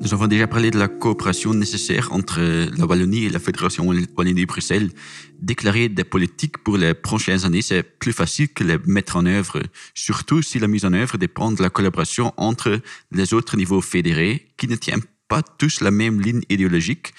Nous 0.00 0.14
avons 0.14 0.26
déjà 0.26 0.46
parlé 0.46 0.70
de 0.70 0.78
la 0.78 0.88
coopération 0.88 1.52
nécessaire 1.52 2.12
entre 2.12 2.40
la 2.40 2.86
Wallonie 2.86 3.24
et 3.24 3.28
la 3.28 3.38
Fédération 3.38 3.86
Wallonie-Bruxelles. 3.86 4.90
Déclarer 5.38 5.90
des 5.90 6.04
politiques 6.04 6.56
pour 6.58 6.78
les 6.78 6.94
prochaines 6.94 7.44
années, 7.44 7.60
c'est 7.60 7.82
plus 7.82 8.14
facile 8.14 8.48
que 8.48 8.64
les 8.64 8.78
mettre 8.86 9.16
en 9.16 9.26
œuvre, 9.26 9.60
surtout 9.92 10.40
si 10.40 10.58
la 10.58 10.66
mise 10.66 10.86
en 10.86 10.94
œuvre 10.94 11.18
dépend 11.18 11.52
de 11.52 11.62
la 11.62 11.68
collaboration 11.68 12.32
entre 12.38 12.80
les 13.12 13.34
autres 13.34 13.58
niveaux 13.58 13.82
fédérés 13.82 14.48
qui 14.56 14.66
ne 14.66 14.76
tiennent 14.76 15.04
pas 15.28 15.42
tous 15.42 15.82
la 15.82 15.90
même 15.90 16.22
ligne 16.22 16.40
idéologique 16.48 17.12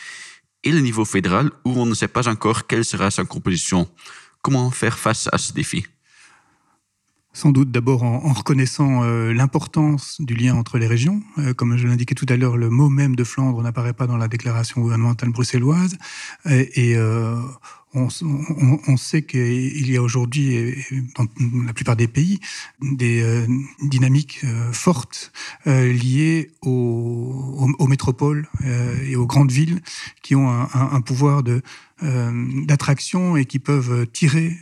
et 0.63 0.71
le 0.71 0.79
niveau 0.79 1.05
fédéral 1.05 1.51
où 1.65 1.79
on 1.79 1.85
ne 1.85 1.93
sait 1.93 2.07
pas 2.07 2.27
encore 2.27 2.65
quelle 2.65 2.83
sera 2.83 3.11
sa 3.11 3.23
composition. 3.23 3.87
Comment 4.41 4.71
faire 4.71 4.97
face 4.97 5.29
à 5.31 5.37
ce 5.37 5.53
défi? 5.53 5.85
Sans 7.31 7.51
doute 7.51 7.69
d'abord 7.69 8.03
en, 8.03 8.33
reconnaissant 8.33 9.03
euh, 9.03 9.33
l'importance 9.33 10.19
du 10.19 10.33
lien 10.33 10.55
entre 10.55 10.79
les 10.79 10.87
régions. 10.87 11.21
Euh, 11.37 11.53
comme 11.53 11.77
je 11.77 11.87
l'indiquais 11.87 12.15
tout 12.15 12.25
à 12.27 12.35
l'heure, 12.35 12.57
le 12.57 12.69
mot 12.69 12.89
même 12.89 13.15
de 13.15 13.23
Flandre 13.23 13.61
n'apparaît 13.61 13.93
pas 13.93 14.07
dans 14.07 14.17
la 14.17 14.27
déclaration 14.27 14.81
gouvernementale 14.81 15.29
bruxelloise. 15.29 15.97
Et, 16.45 16.95
euh, 16.97 17.39
on, 17.93 18.09
sait 18.97 19.23
qu'il 19.23 19.89
y 19.89 19.97
a 19.97 20.01
aujourd'hui, 20.01 20.75
dans 21.15 21.25
la 21.65 21.73
plupart 21.73 21.95
des 21.95 22.07
pays, 22.07 22.39
des 22.81 23.47
dynamiques 23.81 24.45
fortes 24.71 25.31
liées 25.65 26.51
aux, 26.61 27.87
métropoles 27.87 28.47
et 29.07 29.15
aux 29.15 29.25
grandes 29.25 29.51
villes 29.51 29.81
qui 30.21 30.35
ont 30.35 30.51
un, 30.51 31.01
pouvoir 31.01 31.41
de 31.41 31.63
d'attraction 32.01 33.35
et 33.35 33.45
qui 33.45 33.59
peuvent 33.59 34.07
tirer 34.07 34.57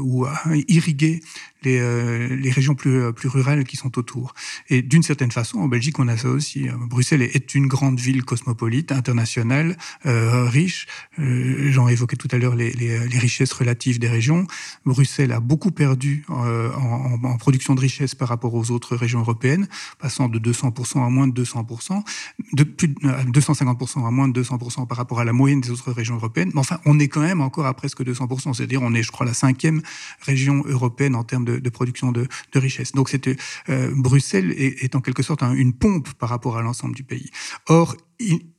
ou 0.00 0.26
irriguer 0.68 1.20
les, 1.62 2.50
régions 2.50 2.74
plus, 2.74 3.12
rurales 3.24 3.64
qui 3.64 3.76
sont 3.76 3.98
autour. 3.98 4.34
Et 4.68 4.82
d'une 4.82 5.02
certaine 5.02 5.30
façon, 5.30 5.58
en 5.58 5.68
Belgique, 5.68 5.98
on 5.98 6.08
a 6.08 6.16
ça 6.16 6.28
aussi. 6.28 6.68
Bruxelles 6.88 7.22
est 7.22 7.54
une 7.54 7.66
grande 7.66 8.00
ville 8.00 8.24
cosmopolite, 8.24 8.92
internationale, 8.92 9.76
riche. 10.04 10.86
J'en 11.18 11.88
évoquais 11.88 12.16
tout 12.16 12.28
à 12.32 12.38
l'heure 12.38 12.54
les, 12.54 12.98
richesses 13.18 13.52
relatives 13.52 13.98
des 13.98 14.08
régions. 14.08 14.46
Bruxelles 14.84 15.32
a 15.32 15.40
beaucoup 15.40 15.70
perdu 15.70 16.24
euh, 16.30 16.72
en, 16.74 17.36
production 17.36 17.74
de 17.74 17.80
richesses 17.80 18.14
par 18.14 18.28
rapport 18.28 18.54
aux 18.54 18.70
autres 18.70 18.96
régions 18.96 19.20
européennes, 19.20 19.68
passant 19.98 20.28
de 20.28 20.38
200% 20.38 21.04
à 21.04 21.08
moins 21.08 21.28
de 21.28 21.42
200%, 21.44 22.02
de 22.52 22.64
plus 22.64 22.88
de 22.88 22.94
250% 22.94 24.06
à 24.06 24.10
moins 24.10 24.28
de 24.28 24.42
200% 24.42 24.86
par 24.86 24.96
rapport 24.96 25.20
à 25.20 25.24
la 25.24 25.32
moyenne 25.32 25.60
des 25.60 25.70
autres 25.70 25.92
régions 25.92 26.16
européennes. 26.16 26.50
Mais 26.54 26.60
enfin, 26.60 26.71
on 26.84 26.98
est 26.98 27.08
quand 27.08 27.20
même 27.20 27.40
encore 27.40 27.66
à 27.66 27.74
presque 27.74 28.02
200%, 28.02 28.54
c'est-à-dire 28.54 28.82
on 28.82 28.94
est, 28.94 29.02
je 29.02 29.12
crois, 29.12 29.26
la 29.26 29.34
cinquième 29.34 29.82
région 30.20 30.62
européenne 30.66 31.14
en 31.14 31.24
termes 31.24 31.44
de, 31.44 31.70
production 31.70 32.12
de, 32.12 32.28
richesses. 32.54 32.92
Donc, 32.92 33.08
c'était 33.08 33.36
euh, 33.68 33.92
Bruxelles 33.94 34.52
est, 34.56 34.94
en 34.94 35.00
quelque 35.00 35.22
sorte 35.22 35.42
une 35.42 35.72
pompe 35.72 36.12
par 36.14 36.28
rapport 36.28 36.56
à 36.56 36.62
l'ensemble 36.62 36.94
du 36.94 37.02
pays. 37.02 37.30
Or, 37.66 37.96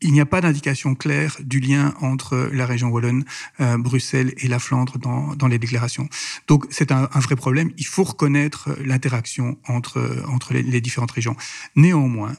il, 0.02 0.12
n'y 0.12 0.22
a 0.22 0.26
pas 0.26 0.42
d'indication 0.42 0.96
claire 0.96 1.38
du 1.42 1.60
lien 1.60 1.94
entre 2.02 2.50
la 2.52 2.66
région 2.66 2.90
wallonne, 2.90 3.26
euh, 3.60 3.78
Bruxelles 3.78 4.34
et 4.38 4.48
la 4.48 4.60
Flandre 4.60 4.98
dans, 4.98 5.48
les 5.48 5.60
déclarations. 5.60 6.08
Donc 6.48 6.66
c'est 6.70 6.92
un, 6.92 7.08
vrai 7.16 7.36
problème. 7.36 7.72
Il 7.78 7.86
faut 7.86 8.04
reconnaître 8.04 8.70
l'interaction 8.84 9.58
entre, 9.68 10.24
entre 10.28 10.54
les, 10.54 10.82
différentes 10.82 11.12
régions. 11.12 11.36
Néanmoins, 11.76 12.34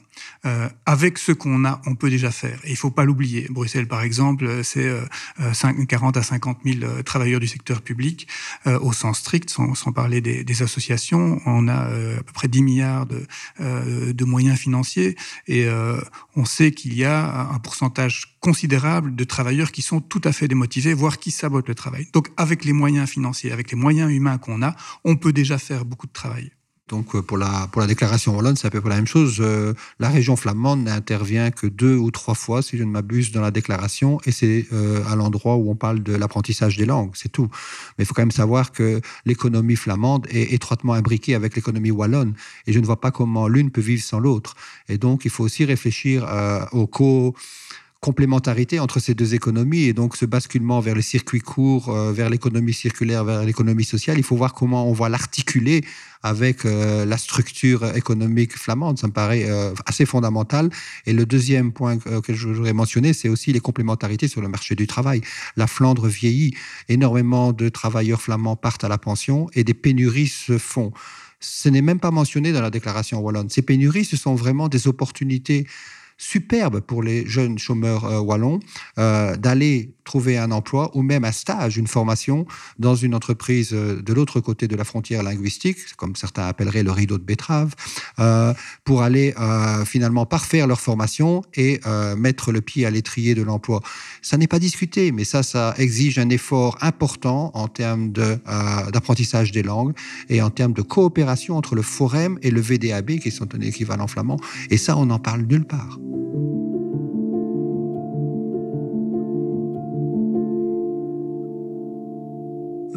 euh, 0.45 0.69
avec 0.85 1.17
ce 1.17 1.31
qu'on 1.31 1.65
a, 1.65 1.81
on 1.85 1.95
peut 1.95 2.09
déjà 2.09 2.31
faire. 2.31 2.59
Et 2.63 2.71
il 2.71 2.77
faut 2.77 2.91
pas 2.91 3.05
l'oublier. 3.05 3.47
Bruxelles, 3.49 3.87
par 3.87 4.01
exemple, 4.01 4.63
c'est 4.63 4.87
euh, 4.87 5.05
40 5.87 6.17
à 6.17 6.23
50 6.23 6.59
000 6.65 7.01
travailleurs 7.03 7.39
du 7.39 7.47
secteur 7.47 7.81
public 7.81 8.27
euh, 8.67 8.79
au 8.79 8.93
sens 8.93 9.19
strict, 9.19 9.49
sans, 9.49 9.91
parler 9.93 10.21
des, 10.21 10.61
associations. 10.61 11.39
On 11.45 11.67
a 11.67 11.89
euh, 11.89 12.19
à 12.19 12.23
peu 12.23 12.33
près 12.33 12.47
10 12.47 12.61
milliards 12.61 13.05
de, 13.05 13.25
euh, 13.59 14.13
de 14.13 14.25
moyens 14.25 14.57
financiers 14.57 15.15
et 15.47 15.67
on 16.35 16.45
sait 16.45 16.71
qu'il 16.71 16.93
y 16.93 17.03
a 17.03 17.14
un 17.15 17.59
pourcentage 17.59 18.37
considérable 18.39 19.15
de 19.15 19.23
travailleurs 19.23 19.71
qui 19.71 19.81
sont 19.81 20.01
tout 20.01 20.21
à 20.23 20.31
fait 20.31 20.47
démotivés, 20.47 20.93
voire 20.93 21.17
qui 21.19 21.31
sabotent 21.31 21.67
le 21.67 21.75
travail. 21.75 22.07
Donc 22.13 22.31
avec 22.37 22.65
les 22.65 22.73
moyens 22.73 23.09
financiers, 23.09 23.51
avec 23.51 23.71
les 23.71 23.77
moyens 23.77 24.11
humains 24.11 24.37
qu'on 24.37 24.61
a, 24.61 24.75
on 25.03 25.15
peut 25.15 25.33
déjà 25.33 25.57
faire 25.57 25.85
beaucoup 25.85 26.07
de 26.07 26.13
travail. 26.13 26.51
Donc 26.87 27.15
euh, 27.15 27.21
pour 27.23 27.37
la, 27.37 27.67
pour 27.71 27.81
la 27.81 27.87
déclaration 27.87 28.35
wallonne, 28.35 28.55
c'est 28.55 28.67
à 28.67 28.69
peu 28.69 28.79
près 28.79 28.91
la 28.91 28.97
même 28.97 29.07
chose. 29.07 29.37
Euh, 29.39 29.73
la 29.99 30.09
région 30.09 30.35
flamande 30.35 30.83
n'intervient 30.83 31.49
que 31.49 31.65
deux 31.65 31.95
ou 31.95 32.11
trois 32.11 32.35
fois, 32.35 32.61
si 32.61 32.77
je 32.77 32.83
ne 32.83 32.91
m'abuse, 32.91 33.31
dans 33.31 33.41
la 33.41 33.49
déclaration, 33.49 34.19
et 34.25 34.31
c'est 34.31 34.67
euh, 34.71 35.03
à 35.07 35.15
l'endroit 35.15 35.55
où 35.55 35.71
on 35.71 35.75
parle 35.75 36.03
de 36.03 36.13
l'apprentissage 36.13 36.77
des 36.77 36.85
langues, 36.85 37.11
c'est 37.15 37.31
tout. 37.31 37.49
Mais 37.97 38.03
il 38.03 38.05
faut 38.05 38.13
quand 38.13 38.21
même 38.21 38.29
savoir 38.29 38.71
que 38.71 39.01
l'économie 39.25 39.75
flamande 39.75 40.27
est 40.29 40.53
étroitement 40.53 40.93
imbriquée 40.93 41.33
avec 41.33 41.55
l'économie 41.55 41.91
wallonne, 41.91 42.35
et 42.67 42.73
je 42.73 42.79
ne 42.79 42.85
vois 42.85 43.01
pas 43.01 43.09
comment 43.09 43.47
l'une 43.47 43.71
peut 43.71 43.81
vivre 43.81 44.03
sans 44.03 44.19
l'autre. 44.19 44.55
Et 44.87 44.99
donc 44.99 45.25
il 45.25 45.31
faut 45.31 45.43
aussi 45.43 45.65
réfléchir 45.65 46.25
euh, 46.27 46.65
aux 46.71 46.85
co 46.85 47.35
complémentarité 48.05 48.79
entre 48.79 48.99
ces 48.99 49.15
deux 49.15 49.33
économies 49.33 49.85
et 49.85 49.93
donc 49.93 50.15
ce 50.15 50.27
basculement 50.27 50.79
vers 50.79 50.93
les 50.93 51.01
circuits 51.01 51.39
courts, 51.39 51.89
euh, 51.89 52.13
vers 52.13 52.29
l'économie 52.29 52.71
circulaire, 52.71 53.23
vers 53.23 53.43
l'économie 53.43 53.83
sociale, 53.83 54.19
il 54.19 54.23
faut 54.23 54.35
voir 54.35 54.53
comment 54.53 54.87
on 54.87 54.93
va 54.93 55.09
l'articuler 55.09 55.83
avec 56.21 56.65
euh, 56.65 57.03
la 57.05 57.17
structure 57.17 57.95
économique 57.95 58.55
flamande. 58.55 58.99
Ça 58.99 59.07
me 59.07 59.11
paraît 59.11 59.45
euh, 59.49 59.73
assez 59.87 60.05
fondamental. 60.05 60.69
Et 61.07 61.13
le 61.13 61.25
deuxième 61.25 61.71
point 61.71 61.97
que 61.97 62.31
je 62.31 62.47
voudrais 62.47 62.73
mentionner, 62.73 63.11
c'est 63.13 63.27
aussi 63.27 63.51
les 63.51 63.59
complémentarités 63.59 64.27
sur 64.27 64.41
le 64.41 64.49
marché 64.49 64.75
du 64.75 64.85
travail. 64.85 65.21
La 65.57 65.65
Flandre 65.65 66.05
vieillit, 66.05 66.53
énormément 66.89 67.53
de 67.53 67.69
travailleurs 67.69 68.21
flamands 68.21 68.55
partent 68.55 68.83
à 68.83 68.87
la 68.87 68.99
pension 68.99 69.49
et 69.55 69.63
des 69.63 69.73
pénuries 69.73 70.27
se 70.27 70.59
font. 70.59 70.91
Ce 71.39 71.69
n'est 71.69 71.81
même 71.81 71.99
pas 71.99 72.11
mentionné 72.11 72.51
dans 72.51 72.61
la 72.61 72.69
déclaration 72.69 73.19
wallonne. 73.19 73.49
Ces 73.49 73.63
pénuries, 73.63 74.05
ce 74.05 74.15
sont 74.15 74.35
vraiment 74.35 74.67
des 74.69 74.87
opportunités 74.87 75.65
superbe 76.17 76.79
pour 76.79 77.03
les 77.03 77.27
jeunes 77.27 77.57
chômeurs 77.57 78.05
euh, 78.05 78.19
wallons 78.19 78.59
euh, 78.97 79.35
d'aller 79.35 79.93
trouver 80.05 80.37
un 80.37 80.51
emploi 80.51 80.91
ou 80.95 81.01
même 81.01 81.25
un 81.25 81.31
stage, 81.31 81.77
une 81.77 81.87
formation 81.87 82.45
dans 82.79 82.95
une 82.95 83.13
entreprise 83.15 83.71
euh, 83.73 84.01
de 84.01 84.13
l'autre 84.13 84.39
côté 84.39 84.67
de 84.67 84.75
la 84.75 84.83
frontière 84.83 85.23
linguistique, 85.23 85.77
comme 85.97 86.15
certains 86.15 86.47
appelleraient 86.47 86.83
le 86.83 86.91
rideau 86.91 87.17
de 87.17 87.23
betterave, 87.23 87.73
pour 88.83 89.01
aller 89.01 89.33
finalement 89.85 90.25
parfaire 90.25 90.67
leur 90.67 90.79
formation 90.79 91.43
et 91.55 91.79
mettre 92.17 92.51
le 92.51 92.61
pied 92.61 92.85
à 92.85 92.89
l'étrier 92.89 93.35
de 93.35 93.41
l'emploi. 93.41 93.81
Ça 94.21 94.37
n'est 94.37 94.47
pas 94.47 94.59
discuté, 94.59 95.11
mais 95.11 95.23
ça, 95.23 95.43
ça 95.43 95.73
exige 95.77 96.19
un 96.19 96.29
effort 96.29 96.77
important 96.81 97.51
en 97.53 97.67
termes 97.67 98.11
d'apprentissage 98.11 99.51
de, 99.51 99.61
des 99.61 99.63
langues 99.63 99.93
et 100.29 100.41
en 100.41 100.49
termes 100.49 100.73
de 100.73 100.81
coopération 100.81 101.57
entre 101.57 101.75
le 101.75 101.81
Forum 101.81 102.37
et 102.41 102.51
le 102.51 102.61
VDAB, 102.61 103.19
qui 103.19 103.31
sont 103.31 103.53
un 103.55 103.61
équivalent 103.61 104.07
flamand. 104.07 104.37
Et 104.69 104.77
ça, 104.77 104.97
on 104.97 105.07
n'en 105.07 105.19
parle 105.19 105.41
nulle 105.41 105.65
part. 105.65 105.99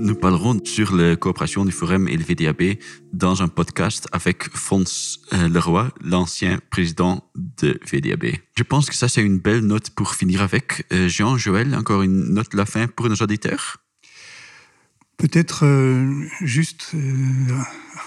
Nous 0.01 0.15
parlerons 0.15 0.59
sur 0.65 0.95
la 0.95 1.17
coopération 1.17 1.65
du 1.65 1.73
Forum 1.73 2.09
et 2.09 2.17
le 2.17 2.23
VDAB 2.23 2.79
dans 3.13 3.43
un 3.43 3.49
podcast 3.49 4.07
avec 4.13 4.49
Fons 4.55 4.85
euh, 5.33 5.49
Leroy, 5.49 5.91
l'ancien 6.03 6.61
président 6.71 7.29
de 7.35 7.79
VDAB. 7.85 8.37
Je 8.57 8.63
pense 8.63 8.89
que 8.89 8.95
ça, 8.95 9.09
c'est 9.09 9.23
une 9.23 9.39
belle 9.39 9.61
note 9.61 9.91
pour 9.91 10.15
finir 10.15 10.41
avec. 10.41 10.87
Euh, 10.93 11.09
Jean, 11.09 11.37
Joël, 11.37 11.75
encore 11.75 12.03
une 12.03 12.33
note 12.33 12.53
de 12.53 12.57
la 12.57 12.65
fin 12.65 12.87
pour 12.87 13.09
nos 13.09 13.17
auditeurs? 13.17 13.79
Peut-être 15.17 15.67
euh, 15.67 16.25
juste 16.43 16.95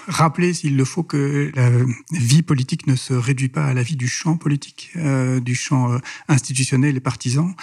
rappeler, 0.08 0.54
s'il 0.54 0.76
le 0.76 0.84
faut, 0.84 1.02
que 1.02 1.50
la 1.54 1.70
vie 2.12 2.42
politique 2.42 2.86
ne 2.86 2.96
se 2.96 3.14
réduit 3.14 3.48
pas 3.48 3.66
à 3.66 3.74
la 3.74 3.82
vie 3.82 3.96
du 3.96 4.08
champ 4.08 4.36
politique, 4.36 4.90
euh, 4.96 5.40
du 5.40 5.54
champ 5.54 5.92
euh, 5.92 5.98
institutionnel 6.28 6.96
et 6.96 7.00
partisan, 7.00 7.54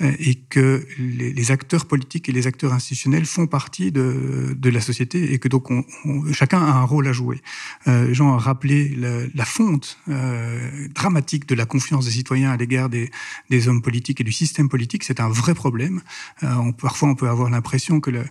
euh, 0.00 0.12
et 0.18 0.34
que 0.34 0.86
les, 0.98 1.50
acteurs 1.50 1.86
politiques 1.86 2.28
et 2.28 2.32
les 2.32 2.46
acteurs 2.46 2.72
institutionnels 2.72 3.26
font 3.26 3.46
partie 3.46 3.90
de, 3.90 4.56
la 4.62 4.80
société 4.80 5.32
et 5.32 5.38
que 5.38 5.48
donc 5.48 5.70
on, 5.70 5.84
on, 6.04 6.32
chacun 6.32 6.60
a 6.60 6.70
un 6.70 6.84
rôle 6.84 7.08
à 7.08 7.12
jouer. 7.12 7.40
Euh, 7.88 8.12
Jean 8.14 8.34
a 8.34 8.38
rappelé 8.38 8.96
la, 9.34 9.44
fonte 9.44 9.98
dramatique 10.94 11.46
de 11.46 11.54
la 11.54 11.66
confiance 11.66 12.04
des 12.04 12.12
citoyens 12.12 12.50
à 12.50 12.56
l'égard 12.56 12.88
des, 12.88 13.68
hommes 13.68 13.82
politiques 13.82 14.20
et 14.20 14.24
du 14.24 14.32
système 14.32 14.68
politique. 14.68 15.02
C'est 15.02 15.20
un 15.20 15.28
vrai 15.28 15.54
problème. 15.54 16.02
Parfois, 16.78 17.08
on 17.08 17.14
peut 17.14 17.28
avoir 17.28 17.50
l'impression 17.50 18.00
que 18.00 18.10
le, 18.10 18.24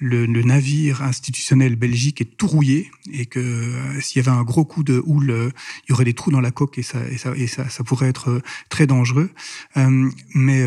le, 0.00 0.42
navire 0.42 1.02
institutionnel 1.02 1.76
belgique 1.76 2.20
est 2.20 2.36
tout 2.36 2.46
rouillé 2.46 2.90
et 3.12 3.26
que 3.26 3.40
euh, 3.40 4.00
s'il 4.00 4.22
y 4.22 4.26
avait 4.26 4.36
un 4.36 4.42
gros 4.42 4.64
coup 4.64 4.82
de 4.82 5.02
houle, 5.04 5.30
euh, 5.30 5.50
il 5.86 5.90
y 5.90 5.92
aurait 5.92 6.04
des 6.04 6.14
trous 6.14 6.30
dans 6.30 6.40
la 6.40 6.50
coque 6.50 6.78
et 6.78 6.82
ça, 6.82 7.00
ça, 7.16 7.84
pourrait 7.84 8.08
être 8.08 8.30
euh, 8.30 8.42
très 8.68 8.86
dangereux. 8.86 9.30
Mais 10.34 10.64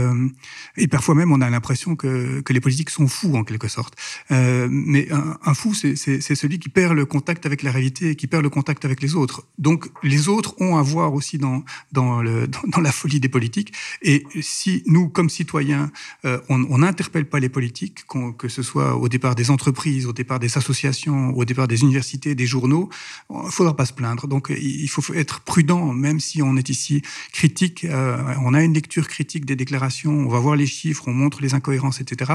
et 0.77 0.87
parfois 0.87 1.15
même, 1.15 1.31
on 1.31 1.41
a 1.41 1.49
l'impression 1.49 1.95
que, 1.95 2.41
que 2.41 2.53
les 2.53 2.59
politiques 2.59 2.89
sont 2.89 3.07
fous 3.07 3.35
en 3.35 3.43
quelque 3.43 3.67
sorte. 3.67 3.95
Mais 4.29 5.07
un, 5.11 5.53
fou, 5.53 5.73
c'est 5.73 5.95
celui 6.35 6.59
qui 6.59 6.69
perd 6.69 6.93
le 6.93 7.05
contact 7.05 7.45
avec 7.45 7.63
la 7.63 7.71
réalité 7.71 8.11
et 8.11 8.15
qui 8.15 8.27
perd 8.27 8.43
le 8.43 8.49
contact 8.49 8.85
avec 8.85 9.01
les 9.01 9.15
autres. 9.15 9.45
Donc 9.57 9.89
les 10.03 10.27
autres 10.27 10.55
ont 10.61 10.77
à 10.77 10.81
voir 10.81 11.13
aussi 11.13 11.37
dans, 11.37 11.63
dans 11.91 12.21
la 12.21 12.91
folie 12.91 13.19
des 13.19 13.29
politiques. 13.29 13.73
Et 14.01 14.25
si 14.41 14.83
nous, 14.85 15.09
comme 15.09 15.29
citoyens, 15.29 15.91
on 16.23 16.77
n'interpelle 16.77 17.25
pas 17.25 17.39
les 17.39 17.49
politiques, 17.49 18.05
que 18.37 18.47
ce 18.47 18.61
soit 18.61 18.95
au 18.95 19.09
départ 19.09 19.35
des 19.35 19.49
entreprises, 19.49 20.05
au 20.05 20.13
départ 20.13 20.39
des 20.39 20.57
associations, 20.57 21.35
au 21.35 21.45
départ 21.45 21.67
des 21.67 21.81
universités, 21.81 22.16
des 22.17 22.45
journaux, 22.45 22.89
il 23.30 23.51
faudra 23.51 23.75
pas 23.75 23.86
se 23.86 23.93
plaindre. 23.93 24.27
Donc 24.27 24.51
il 24.56 24.88
faut 24.88 25.13
être 25.13 25.41
prudent, 25.41 25.93
même 25.93 26.19
si 26.19 26.41
on 26.41 26.58
est 26.58 26.69
ici 26.69 27.01
critique. 27.32 27.86
Euh, 27.86 28.17
on 28.43 28.53
a 28.53 28.63
une 28.63 28.73
lecture 28.73 29.08
critique 29.08 29.45
des 29.45 29.56
déclarations, 29.56 30.12
on 30.12 30.30
va 30.30 30.39
voir 30.39 30.56
les 30.56 30.65
chiffres, 30.65 31.08
on 31.08 31.13
montre 31.13 31.41
les 31.41 31.53
incohérences, 31.53 32.01
etc. 32.01 32.34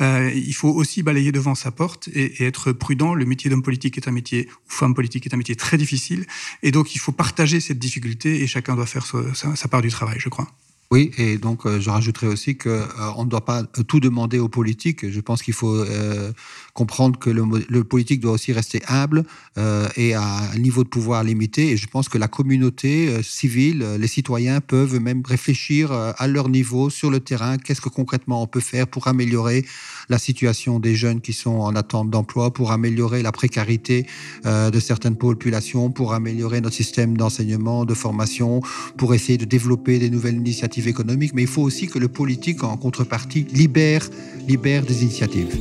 Euh, 0.00 0.30
il 0.34 0.54
faut 0.54 0.70
aussi 0.70 1.02
balayer 1.02 1.32
devant 1.32 1.54
sa 1.54 1.70
porte 1.70 2.08
et, 2.08 2.44
être 2.44 2.72
prudent. 2.72 3.14
Le 3.14 3.24
métier 3.24 3.50
d'homme 3.50 3.62
politique 3.62 3.96
est 3.96 4.08
un 4.08 4.12
métier, 4.12 4.48
ou 4.50 4.72
femme 4.72 4.94
politique 4.94 5.26
est 5.26 5.34
un 5.34 5.38
métier 5.38 5.56
très 5.56 5.76
difficile. 5.76 6.26
Et 6.62 6.70
donc 6.70 6.94
il 6.94 6.98
faut 6.98 7.12
partager 7.12 7.60
cette 7.60 7.78
difficulté 7.78 8.42
et 8.42 8.46
chacun 8.46 8.74
doit 8.74 8.86
faire 8.86 9.06
sa 9.06 9.68
part 9.68 9.82
du 9.82 9.88
travail, 9.88 10.18
je 10.18 10.28
crois. 10.28 10.48
Oui, 10.90 11.10
et 11.18 11.38
donc 11.38 11.66
euh, 11.66 11.80
je 11.80 11.90
rajouterai 11.90 12.26
aussi 12.26 12.56
qu'on 12.56 12.68
euh, 12.70 13.24
ne 13.24 13.28
doit 13.28 13.44
pas 13.44 13.64
tout 13.64 14.00
demander 14.00 14.38
aux 14.38 14.48
politiques. 14.48 15.10
Je 15.10 15.20
pense 15.20 15.42
qu'il 15.42 15.54
faut 15.54 15.74
euh, 15.74 16.32
comprendre 16.74 17.18
que 17.18 17.30
le, 17.30 17.84
politique 17.84 18.20
doit 18.20 18.32
aussi 18.32 18.52
rester 18.52 18.82
humble 18.88 19.24
euh, 19.58 19.88
et 19.96 20.14
à 20.14 20.22
un 20.22 20.58
niveau 20.58 20.82
de 20.82 20.88
pouvoir 20.88 21.22
limité. 21.22 21.70
Et 21.70 21.76
je 21.76 21.86
pense 21.86 22.08
que 22.08 22.18
la 22.18 22.28
communauté 22.28 23.08
euh, 23.08 23.22
civile, 23.22 23.82
euh, 23.82 23.96
les 23.96 24.08
citoyens 24.08 24.60
peuvent 24.60 24.98
même 25.00 25.22
réfléchir 25.24 25.92
euh, 25.92 26.12
à 26.18 26.26
leur 26.26 26.48
niveau 26.48 26.90
sur 26.90 27.10
le 27.10 27.20
terrain. 27.20 27.58
Qu'est-ce 27.58 27.80
que 27.80 27.88
concrètement 27.88 28.42
on 28.42 28.46
peut 28.48 28.60
faire 28.60 28.88
pour 28.88 29.06
améliorer 29.06 29.64
la 30.08 30.18
situation 30.18 30.80
des 30.80 30.96
jeunes 30.96 31.20
qui 31.20 31.32
sont 31.32 31.58
en 31.60 31.76
attente 31.76 32.10
d'emploi, 32.10 32.52
pour 32.52 32.72
améliorer 32.72 33.22
la 33.22 33.32
précarité 33.32 34.06
euh, 34.44 34.70
de 34.70 34.80
certaines 34.80 35.16
populations, 35.16 35.90
pour 35.90 36.12
améliorer 36.12 36.60
notre 36.60 36.74
système 36.74 37.16
d'enseignement, 37.16 37.84
de 37.84 37.94
formation, 37.94 38.60
pour 38.96 39.14
essayer 39.14 39.38
de 39.38 39.44
développer 39.44 39.98
des 39.98 40.10
nouvelles 40.10 40.36
initiatives 40.36 40.83
économiques. 40.88 41.32
Mais 41.34 41.42
il 41.42 41.48
faut 41.48 41.62
aussi 41.62 41.86
que 41.86 41.98
le 41.98 42.08
politique, 42.08 42.64
en 42.64 42.76
contrepartie, 42.76 43.46
libère, 43.52 44.08
libère 44.46 44.82
des 44.84 45.02
initiatives. 45.02 45.58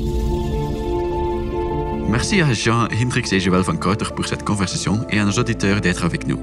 Merci 2.10 2.42
à 2.42 2.54
Jean 2.54 2.88
Hendrix 2.92 3.30
et 3.32 3.40
Joël 3.40 3.62
van 3.62 3.76
Kouter 3.76 4.14
pour 4.16 4.28
cette 4.28 4.44
conversation 4.44 5.06
et 5.10 5.20
à 5.20 5.26
nos 5.26 5.32
auditeurs 5.32 5.82
d'être 5.82 6.06
avec 6.06 6.28
nous. 6.28 6.40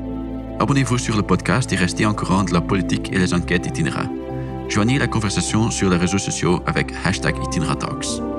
Abonnez-vous 0.58 0.98
sur 0.98 1.16
le 1.16 1.22
podcast 1.22 1.72
et 1.72 1.76
restez 1.76 2.04
en 2.04 2.12
courant 2.12 2.44
de 2.44 2.52
la 2.52 2.60
politique 2.60 3.12
et 3.12 3.18
les 3.18 3.32
enquêtes 3.32 3.66
itinéra. 3.66 4.04
Joignez 4.68 4.98
la 4.98 5.06
conversation 5.06 5.70
sur 5.70 5.88
les 5.88 5.96
réseaux 5.96 6.18
sociaux 6.18 6.60
avec 6.66 6.92
hashtag 7.04 7.36
Itinera 7.42 7.76
Talks. 7.76 8.29